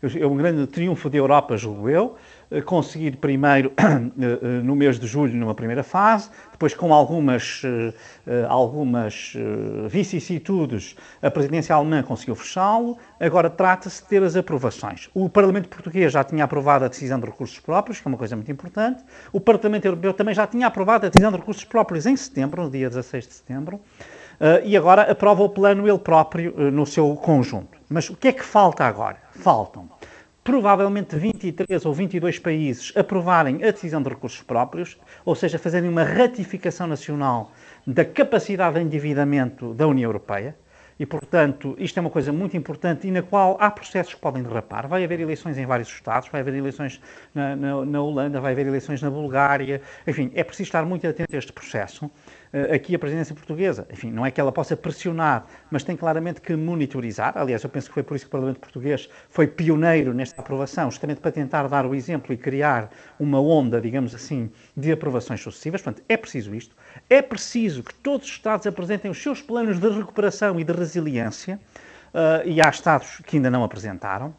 eh, 0.02 0.20
é 0.20 0.26
um 0.26 0.36
grande 0.36 0.66
triunfo 0.66 1.08
da 1.08 1.16
Europa, 1.16 1.56
julgo 1.56 1.88
eu. 1.88 2.16
Eh, 2.50 2.60
conseguir 2.60 3.16
primeiro 3.16 3.72
no 4.62 4.76
mês 4.76 4.98
de 4.98 5.06
julho 5.06 5.34
numa 5.34 5.54
primeira 5.54 5.82
fase, 5.82 6.30
depois 6.52 6.74
com 6.74 6.92
algumas, 6.92 7.62
algumas 8.48 9.34
vicissitudes 9.88 10.96
a 11.20 11.30
presidência 11.30 11.74
alemã 11.74 12.02
conseguiu 12.02 12.34
fechá-lo, 12.34 12.96
agora 13.18 13.50
trata-se 13.50 14.02
de 14.02 14.08
ter 14.08 14.22
as 14.22 14.36
aprovações. 14.36 15.10
O 15.14 15.28
Parlamento 15.28 15.68
Português 15.68 16.12
já 16.12 16.22
tinha 16.22 16.44
aprovado 16.44 16.84
a 16.84 16.88
decisão 16.88 17.18
de 17.18 17.26
recursos 17.26 17.58
próprios, 17.58 18.00
que 18.00 18.06
é 18.06 18.08
uma 18.08 18.18
coisa 18.18 18.36
muito 18.36 18.50
importante, 18.50 19.02
o 19.32 19.40
Parlamento 19.40 19.84
Europeu 19.84 20.12
também 20.14 20.34
já 20.34 20.46
tinha 20.46 20.66
aprovado 20.66 21.06
a 21.06 21.08
decisão 21.08 21.32
de 21.32 21.38
recursos 21.38 21.64
próprios 21.64 22.06
em 22.06 22.16
setembro, 22.16 22.62
no 22.62 22.70
dia 22.70 22.88
16 22.88 23.26
de 23.26 23.34
setembro, 23.34 23.80
e 24.64 24.76
agora 24.76 25.10
aprova 25.10 25.42
o 25.42 25.48
plano 25.48 25.88
ele 25.88 25.98
próprio 25.98 26.70
no 26.70 26.86
seu 26.86 27.14
conjunto. 27.16 27.78
Mas 27.88 28.08
o 28.10 28.16
que 28.16 28.28
é 28.28 28.32
que 28.32 28.44
falta 28.44 28.84
agora? 28.84 29.18
Faltam 29.32 29.88
provavelmente 30.44 31.16
23 31.16 31.86
ou 31.86 31.94
22 31.94 32.38
países 32.38 32.92
aprovarem 32.94 33.64
a 33.64 33.70
decisão 33.70 34.02
de 34.02 34.10
recursos 34.10 34.42
próprios, 34.42 34.98
ou 35.24 35.34
seja, 35.34 35.58
fazerem 35.58 35.88
uma 35.88 36.04
ratificação 36.04 36.86
nacional 36.86 37.50
da 37.86 38.04
capacidade 38.04 38.78
de 38.78 38.84
endividamento 38.84 39.72
da 39.72 39.88
União 39.88 40.06
Europeia. 40.06 40.54
E, 41.00 41.04
portanto, 41.04 41.74
isto 41.78 41.98
é 41.98 42.00
uma 42.00 42.10
coisa 42.10 42.32
muito 42.32 42.56
importante 42.56 43.08
e 43.08 43.10
na 43.10 43.22
qual 43.22 43.56
há 43.58 43.68
processos 43.70 44.14
que 44.14 44.20
podem 44.20 44.42
derrapar. 44.42 44.86
Vai 44.86 45.02
haver 45.02 45.18
eleições 45.18 45.58
em 45.58 45.66
vários 45.66 45.88
Estados, 45.88 46.28
vai 46.28 46.40
haver 46.40 46.54
eleições 46.54 47.00
na, 47.34 47.56
na, 47.56 47.84
na 47.84 48.02
Holanda, 48.02 48.40
vai 48.40 48.52
haver 48.52 48.66
eleições 48.66 49.02
na 49.02 49.10
Bulgária. 49.10 49.82
Enfim, 50.06 50.30
é 50.34 50.44
preciso 50.44 50.68
estar 50.68 50.84
muito 50.84 51.04
atento 51.06 51.34
a 51.34 51.38
este 51.38 51.52
processo. 51.52 52.08
Eh, 52.54 52.76
aqui 52.76 52.94
a 52.94 52.98
presidência 53.00 53.34
portuguesa, 53.34 53.84
enfim, 53.92 54.12
não 54.12 54.24
é 54.24 54.30
que 54.30 54.40
ela 54.40 54.52
possa 54.52 54.76
pressionar, 54.76 55.44
mas 55.72 55.82
tem 55.82 55.96
claramente 55.96 56.40
que 56.40 56.54
monitorizar. 56.54 57.36
Aliás, 57.36 57.64
eu 57.64 57.68
penso 57.68 57.88
que 57.88 57.94
foi 57.94 58.04
por 58.04 58.14
isso 58.14 58.26
que 58.26 58.28
o 58.28 58.30
Parlamento 58.30 58.60
português 58.60 59.08
foi 59.28 59.48
pioneiro 59.48 60.14
nesta 60.14 60.40
aprovação, 60.40 60.88
justamente 60.88 61.20
para 61.20 61.32
tentar 61.32 61.66
dar 61.66 61.84
o 61.84 61.96
exemplo 61.96 62.32
e 62.32 62.36
criar 62.36 62.92
uma 63.18 63.40
onda, 63.40 63.80
digamos 63.80 64.14
assim, 64.14 64.52
de 64.76 64.92
aprovações 64.92 65.40
sucessivas. 65.40 65.82
Portanto, 65.82 66.04
é 66.08 66.16
preciso 66.16 66.54
isto. 66.54 66.76
É 67.10 67.20
preciso 67.20 67.82
que 67.82 67.92
todos 67.92 68.28
os 68.28 68.32
Estados 68.32 68.68
apresentem 68.68 69.10
os 69.10 69.20
seus 69.20 69.42
planos 69.42 69.80
de 69.80 69.88
recuperação 69.88 70.60
e 70.60 70.62
de 70.62 70.72
resiliência, 70.72 71.58
uh, 72.14 72.48
e 72.48 72.62
há 72.62 72.68
Estados 72.68 73.20
que 73.26 73.36
ainda 73.36 73.50
não 73.50 73.64
apresentaram. 73.64 74.32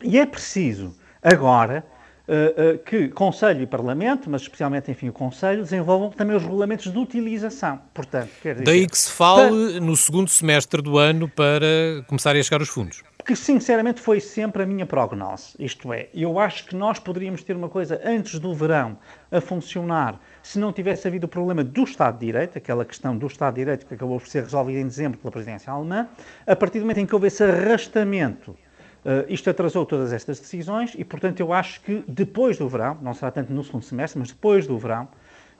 E 0.00 0.16
é 0.16 0.24
preciso, 0.24 0.96
agora, 1.20 1.84
Uh, 2.28 2.74
uh, 2.74 2.78
que 2.78 3.08
Conselho 3.08 3.62
e 3.62 3.66
Parlamento, 3.66 4.30
mas 4.30 4.42
especialmente, 4.42 4.88
enfim, 4.90 5.08
o 5.08 5.12
Conselho, 5.12 5.64
desenvolvam 5.64 6.08
também 6.10 6.36
os 6.36 6.42
regulamentos 6.42 6.90
de 6.90 6.96
utilização. 6.96 7.80
Portanto, 7.92 8.30
quer 8.40 8.52
dizer, 8.52 8.64
Daí 8.64 8.86
que 8.86 8.96
se 8.96 9.10
fale 9.10 9.72
para... 9.72 9.80
no 9.80 9.96
segundo 9.96 10.30
semestre 10.30 10.80
do 10.80 10.98
ano 10.98 11.28
para 11.28 11.66
começarem 12.06 12.40
a 12.40 12.44
chegar 12.44 12.62
os 12.62 12.68
fundos. 12.68 13.02
que 13.26 13.34
sinceramente 13.34 14.00
foi 14.00 14.20
sempre 14.20 14.62
a 14.62 14.66
minha 14.66 14.86
prognose. 14.86 15.54
Isto 15.58 15.92
é, 15.92 16.08
eu 16.14 16.38
acho 16.38 16.66
que 16.66 16.76
nós 16.76 16.98
poderíamos 16.98 17.42
ter 17.42 17.56
uma 17.56 17.68
coisa 17.68 18.00
antes 18.04 18.38
do 18.38 18.54
verão 18.54 18.96
a 19.30 19.40
funcionar 19.40 20.20
se 20.42 20.58
não 20.58 20.72
tivesse 20.72 21.06
havido 21.06 21.26
o 21.26 21.28
problema 21.28 21.62
do 21.62 21.84
Estado 21.84 22.18
de 22.18 22.26
Direito, 22.26 22.58
aquela 22.58 22.84
questão 22.84 23.16
do 23.16 23.26
Estado 23.26 23.54
de 23.54 23.60
Direito 23.60 23.86
que 23.86 23.94
acabou 23.94 24.18
por 24.18 24.28
ser 24.28 24.42
resolvida 24.42 24.80
em 24.80 24.86
dezembro 24.86 25.18
pela 25.18 25.30
presidência 25.30 25.72
alemã, 25.72 26.08
a 26.46 26.56
partir 26.56 26.78
do 26.78 26.82
momento 26.82 26.98
em 26.98 27.06
que 27.06 27.14
houve 27.14 27.28
esse 27.28 27.42
arrastamento 27.42 28.56
Uh, 29.04 29.26
isto 29.28 29.50
atrasou 29.50 29.84
todas 29.84 30.12
estas 30.12 30.38
decisões 30.38 30.94
e, 30.96 31.04
portanto, 31.04 31.40
eu 31.40 31.52
acho 31.52 31.80
que 31.80 32.04
depois 32.06 32.56
do 32.56 32.68
verão, 32.68 32.96
não 33.02 33.12
será 33.12 33.32
tanto 33.32 33.52
no 33.52 33.64
segundo 33.64 33.82
semestre, 33.82 34.18
mas 34.20 34.28
depois 34.28 34.64
do 34.64 34.78
verão, 34.78 35.08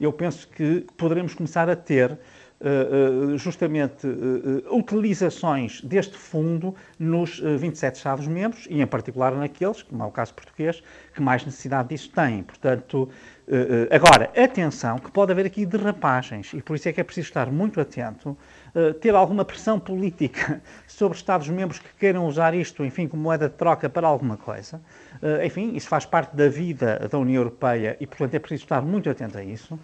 eu 0.01 0.13
penso 0.13 0.47
que 0.47 0.87
poderemos 0.97 1.35
começar 1.35 1.69
a 1.69 1.75
ter 1.75 2.13
uh, 2.13 2.17
uh, 3.33 3.39
justamente 3.39 4.07
utilizações 4.71 5.81
deste 5.81 6.17
fundo 6.17 6.73
nos 6.97 7.41
27 7.41 7.97
Estados-membros 7.97 8.69
e, 8.71 8.81
em 8.81 8.87
particular, 8.87 9.35
naqueles, 9.35 9.83
como 9.83 10.05
é 10.05 10.07
o 10.07 10.11
caso 10.13 10.33
português, 10.35 10.81
que 11.13 11.21
mais 11.21 11.45
necessidade 11.45 11.89
disso 11.89 12.11
têm. 12.11 12.45
Portanto, 12.45 13.09
agora, 13.91 14.31
atenção, 14.41 14.99
que 14.99 15.11
pode 15.11 15.33
haver 15.33 15.47
aqui 15.47 15.67
derrapagens 15.67 16.53
e 16.55 16.63
por 16.63 16.77
isso 16.77 16.89
é 16.89 16.93
que 16.93 17.01
é 17.01 17.05
preciso 17.05 17.27
estar 17.27 17.51
muito 17.51 17.81
atento 17.81 18.37
eh, 18.75 18.95
ter 18.95 19.15
alguma 19.15 19.45
pressão 19.45 19.79
política 19.79 20.63
sobre 20.89 21.19
Estados-membros 21.19 21.79
que 21.79 21.91
queiram 21.99 22.27
usar 22.27 22.55
isto, 22.55 22.83
enfim, 22.87 23.07
como 23.07 23.23
moeda 23.23 23.47
de 23.47 23.55
troca 23.55 23.87
para 23.91 24.07
alguma 24.07 24.39
coisa. 24.39 24.81
Uh, 25.23 25.45
enfim, 25.45 25.77
isso 25.77 25.89
faz 25.89 26.07
parte 26.07 26.35
da 26.35 26.49
vida 26.49 27.07
da 27.11 27.19
União 27.19 27.43
Europeia 27.43 27.99
e, 28.01 28.07
portanto, 28.07 28.35
é 28.35 28.39
preciso 28.39 28.65
estar 28.65 28.81
muito 28.81 29.11
atento 29.11 29.37
a 29.37 29.45
isso, 29.45 29.79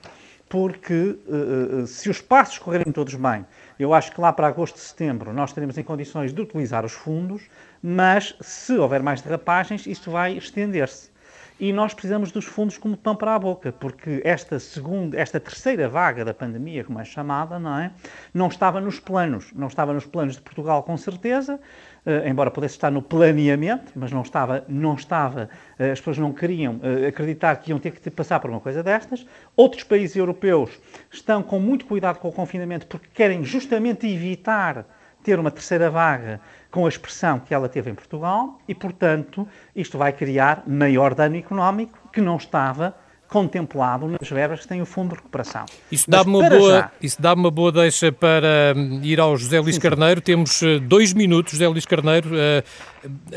porque 0.49 1.19
uh, 1.27 1.87
se 1.87 2.09
os 2.09 2.23
passos 2.23 2.59
correrem 2.59 2.91
todos 2.91 3.15
bem, 3.15 3.45
eu 3.79 3.93
acho 3.93 4.11
que 4.11 4.21
lá 4.23 4.33
para 4.33 4.47
agosto 4.47 4.79
setembro 4.79 5.35
nós 5.35 5.51
estaremos 5.51 5.77
em 5.77 5.83
condições 5.83 6.33
de 6.33 6.41
utilizar 6.41 6.83
os 6.85 6.93
fundos, 6.93 7.43
mas 7.83 8.35
se 8.41 8.73
houver 8.73 9.03
mais 9.03 9.21
derrapagens, 9.21 9.87
isso 9.87 10.11
vai 10.11 10.39
estender-se 10.39 11.11
e 11.59 11.73
nós 11.73 11.93
precisamos 11.93 12.31
dos 12.31 12.45
fundos 12.45 12.79
como 12.79 12.97
pão 12.97 13.17
para 13.17 13.35
a 13.35 13.39
boca, 13.39 13.73
porque 13.73 14.21
esta 14.25 14.59
segunda, 14.59 15.19
esta 15.19 15.41
terceira 15.41 15.89
vaga 15.89 16.25
da 16.25 16.33
pandemia, 16.33 16.85
como 16.85 17.01
é 17.01 17.05
chamada, 17.05 17.59
não 17.59 17.79
é? 17.79 17.91
Não 18.33 18.47
estava 18.47 18.81
nos 18.81 19.01
planos, 19.01 19.53
não 19.55 19.67
estava 19.67 19.93
nos 19.93 20.07
planos 20.07 20.37
de 20.37 20.43
Portugal 20.43 20.83
com 20.83 20.97
certeza, 20.97 21.59
Uh, 22.07 22.27
embora 22.27 22.51
pudesse 22.51 22.75
estar 22.77 22.91
no 22.91 23.03
planeamento, 23.03 23.93
mas 23.95 24.11
não 24.11 24.23
estava, 24.23 24.65
não 24.67 24.95
estava, 24.95 25.51
uh, 25.79 25.93
as 25.93 25.99
pessoas 25.99 26.17
não 26.17 26.33
queriam 26.33 26.77
uh, 26.77 27.07
acreditar 27.07 27.55
que 27.57 27.71
iam 27.71 27.79
ter 27.79 27.91
que 27.91 28.09
passar 28.09 28.41
por 28.41 28.49
uma 28.49 28.61
coisa 28.61 28.83
destas. 28.83 29.27
Outros 29.55 29.83
países 29.83 30.17
europeus 30.17 30.71
estão 31.11 31.43
com 31.43 31.61
muito 31.61 31.85
cuidado 31.85 32.19
com 32.19 32.29
o 32.29 32.33
confinamento 32.33 32.87
porque 32.87 33.09
querem 33.13 33.45
justamente 33.45 34.07
evitar 34.07 34.87
ter 35.29 35.39
uma 35.39 35.51
terceira 35.51 35.91
vaga 35.91 36.41
com 36.71 36.87
a 36.87 36.89
expressão 36.89 37.39
que 37.39 37.53
ela 37.53 37.69
teve 37.69 37.91
em 37.91 37.95
Portugal 37.95 38.59
e, 38.67 38.75
portanto, 38.75 39.47
isto 39.77 39.99
vai 39.99 40.11
criar 40.11 40.63
maior 40.67 41.15
dano 41.15 41.37
económico 41.37 41.99
que 42.11 42.19
não 42.19 42.39
estava 42.39 42.95
contemplado 43.29 44.09
nas 44.09 44.31
verbas 44.31 44.61
que 44.61 44.69
tem 44.69 44.81
o 44.81 44.87
Fundo 44.87 45.11
de 45.11 45.17
Recuperação. 45.17 45.67
Isso 45.93 46.11
dá-me 46.11 46.35
uma, 46.35 46.49
boa, 46.49 46.93
isso 47.03 47.21
dá 47.21 47.35
uma 47.35 47.51
boa 47.51 47.71
deixa 47.71 48.11
para 48.11 48.73
hum, 48.75 49.01
ir 49.03 49.21
ao 49.21 49.37
José 49.37 49.61
Luís 49.61 49.75
sim, 49.75 49.83
Carneiro. 49.83 50.21
Sim. 50.21 50.25
Temos 50.25 50.63
eh, 50.63 50.79
dois 50.79 51.13
minutos, 51.13 51.53
José 51.53 51.69
Luís 51.69 51.85
Carneiro. 51.85 52.31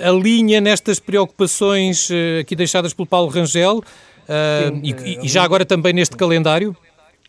Alinha 0.01 0.61
nestas 0.61 0.97
preocupações 0.97 2.09
uh, 2.09 2.39
aqui 2.39 2.55
deixadas 2.55 2.93
pelo 2.93 3.05
Paulo 3.05 3.29
Rangel 3.29 3.83
sim, 3.83 4.81
e, 4.81 5.25
e 5.25 5.27
já 5.27 5.43
agora 5.43 5.65
também 5.65 5.91
neste 5.91 6.15
calendário? 6.15 6.73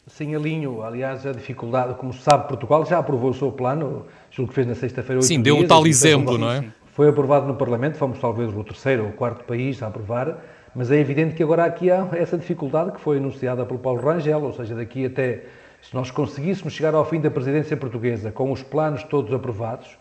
Sim, 0.06 0.34
alinho. 0.34 0.82
Aliás, 0.82 1.24
a 1.26 1.32
dificuldade, 1.32 1.94
como 1.94 2.12
se 2.12 2.22
sabe, 2.22 2.48
Portugal 2.48 2.84
já 2.84 2.98
aprovou 2.98 3.30
o 3.30 3.34
seu 3.34 3.52
plano 3.52 4.06
julgo 4.30 4.48
que 4.48 4.54
fez 4.54 4.66
na 4.66 4.74
sexta-feira. 4.74 5.22
Sim, 5.22 5.40
deu 5.40 5.56
um 5.56 5.66
tal 5.66 5.86
exemplo, 5.86 6.36
não 6.38 6.50
é? 6.50 6.64
Foi 6.92 7.08
aprovado 7.08 7.46
no 7.46 7.54
Parlamento, 7.54 7.96
fomos 7.96 8.18
talvez 8.18 8.54
o 8.54 8.64
terceiro 8.64 9.04
ou 9.04 9.08
o 9.10 9.12
quarto 9.12 9.44
país 9.44 9.82
a 9.82 9.86
aprovar, 9.86 10.38
mas 10.74 10.90
é 10.90 10.98
evidente 10.98 11.34
que 11.34 11.42
agora 11.42 11.64
aqui 11.64 11.90
há 11.90 12.08
essa 12.12 12.36
dificuldade 12.36 12.92
que 12.92 13.00
foi 13.00 13.16
anunciada 13.16 13.64
pelo 13.64 13.78
Paulo 13.78 14.02
Rangel, 14.02 14.42
ou 14.42 14.52
seja, 14.52 14.74
daqui 14.74 15.06
até, 15.06 15.44
se 15.80 15.94
nós 15.94 16.10
conseguíssemos 16.10 16.74
chegar 16.74 16.94
ao 16.94 17.04
fim 17.04 17.20
da 17.20 17.30
presidência 17.30 17.76
portuguesa 17.76 18.30
com 18.30 18.52
os 18.52 18.62
planos 18.62 19.02
todos 19.04 19.32
aprovados, 19.32 19.96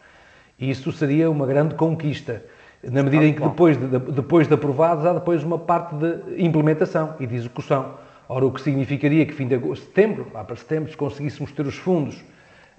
isso 0.59 0.91
seria 0.91 1.31
uma 1.31 1.45
grande 1.45 1.75
conquista. 1.75 2.43
Na 2.83 3.03
medida 3.03 3.25
em 3.25 3.33
que 3.33 3.41
depois 3.41 3.77
de, 3.77 3.87
depois 4.11 4.47
de 4.47 4.53
aprovados 4.53 5.05
há 5.05 5.13
depois 5.13 5.43
uma 5.43 5.59
parte 5.59 5.95
de 5.95 6.43
implementação 6.43 7.15
e 7.19 7.27
de 7.27 7.35
execução. 7.35 7.93
Ora, 8.33 8.45
o 8.45 8.51
que 8.53 8.61
significaria 8.61 9.25
que 9.25 9.33
fim 9.33 9.45
de 9.45 9.55
agosto, 9.55 9.87
setembro, 9.87 10.25
lá 10.33 10.41
para 10.41 10.55
setembro, 10.55 10.89
se 10.89 10.95
conseguíssemos 10.95 11.51
ter 11.51 11.67
os 11.67 11.75
fundos 11.75 12.23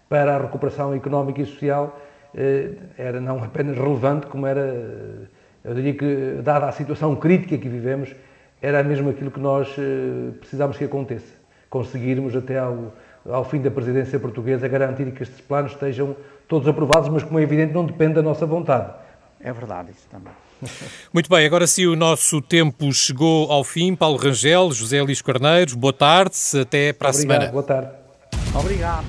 para 0.09 0.35
a 0.35 0.39
recuperação 0.39 0.95
económica 0.95 1.43
e 1.43 1.45
social 1.45 2.01
eh, 2.35 2.71
era 2.97 3.21
não 3.21 3.45
apenas 3.45 3.77
relevante, 3.77 4.29
como 4.29 4.47
era, 4.47 4.63
eh, 4.63 5.27
eu 5.63 5.75
diria 5.75 5.93
que, 5.93 6.41
dada 6.43 6.69
a 6.69 6.73
situação 6.73 7.15
crítica 7.17 7.59
que 7.59 7.69
vivemos, 7.69 8.17
era 8.63 8.83
mesmo 8.83 9.11
aquilo 9.11 9.31
que 9.31 9.41
nós 9.41 9.69
eh, 9.79 10.31
precisamos 10.41 10.79
que 10.79 10.85
aconteça. 10.85 11.35
Conseguirmos 11.69 12.35
até 12.35 12.59
ao, 12.59 12.91
ao 13.29 13.45
fim 13.45 13.61
da 13.61 13.71
presidência 13.71 14.19
portuguesa 14.19 14.67
garantir 14.69 15.11
que 15.11 15.23
estes 15.23 15.43
planos 15.43 15.73
estejam 15.73 16.17
todos 16.49 16.67
aprovados, 16.67 17.11
mas 17.11 17.23
como 17.23 17.39
é 17.39 17.43
evidente 17.43 17.75
não 17.75 17.85
depende 17.85 18.15
da 18.15 18.23
nossa 18.23 18.47
vontade. 18.47 18.91
É 19.39 19.53
verdade 19.53 19.91
isso 19.91 20.09
também. 20.09 20.33
Muito 21.13 21.29
bem, 21.29 21.47
agora 21.47 21.67
sim 21.67 21.87
o 21.87 21.97
nosso 21.97 22.41
tempo 22.41 22.93
chegou 22.93 23.51
ao 23.51 23.65
fim. 23.65 23.95
Paulo 23.95 24.17
Rangel, 24.17 24.73
José 24.73 25.03
Luís 25.03 25.23
Carneiros, 25.23 25.75
boa 25.75 25.93
tarde, 25.93 26.37
até 26.61 26.93
para 26.93 27.11
Obrigado, 27.11 27.31
a 27.31 27.35
semana. 27.37 27.53
Boa 27.53 27.63
tarde. 27.63 27.91
Obrigado. 28.55 29.07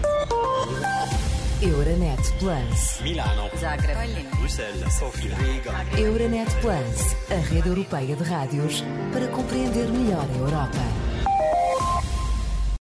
Euronet 1.62 2.22
Plus. 2.39 3.02
Milano. 3.02 3.50
Zagreb. 3.58 4.28
Bruxelas. 4.38 4.94
Sofia. 4.94 5.32
Euronet 5.98 6.50
Plus, 6.60 7.16
a 7.32 7.39
rede 7.54 7.70
europeia 7.70 8.16
de 8.16 8.24
rádios 8.24 8.84
para 9.13 9.28
compreender 9.28 9.88
melhor 9.88 10.26
a 10.30 10.38
Europa. 10.38 11.12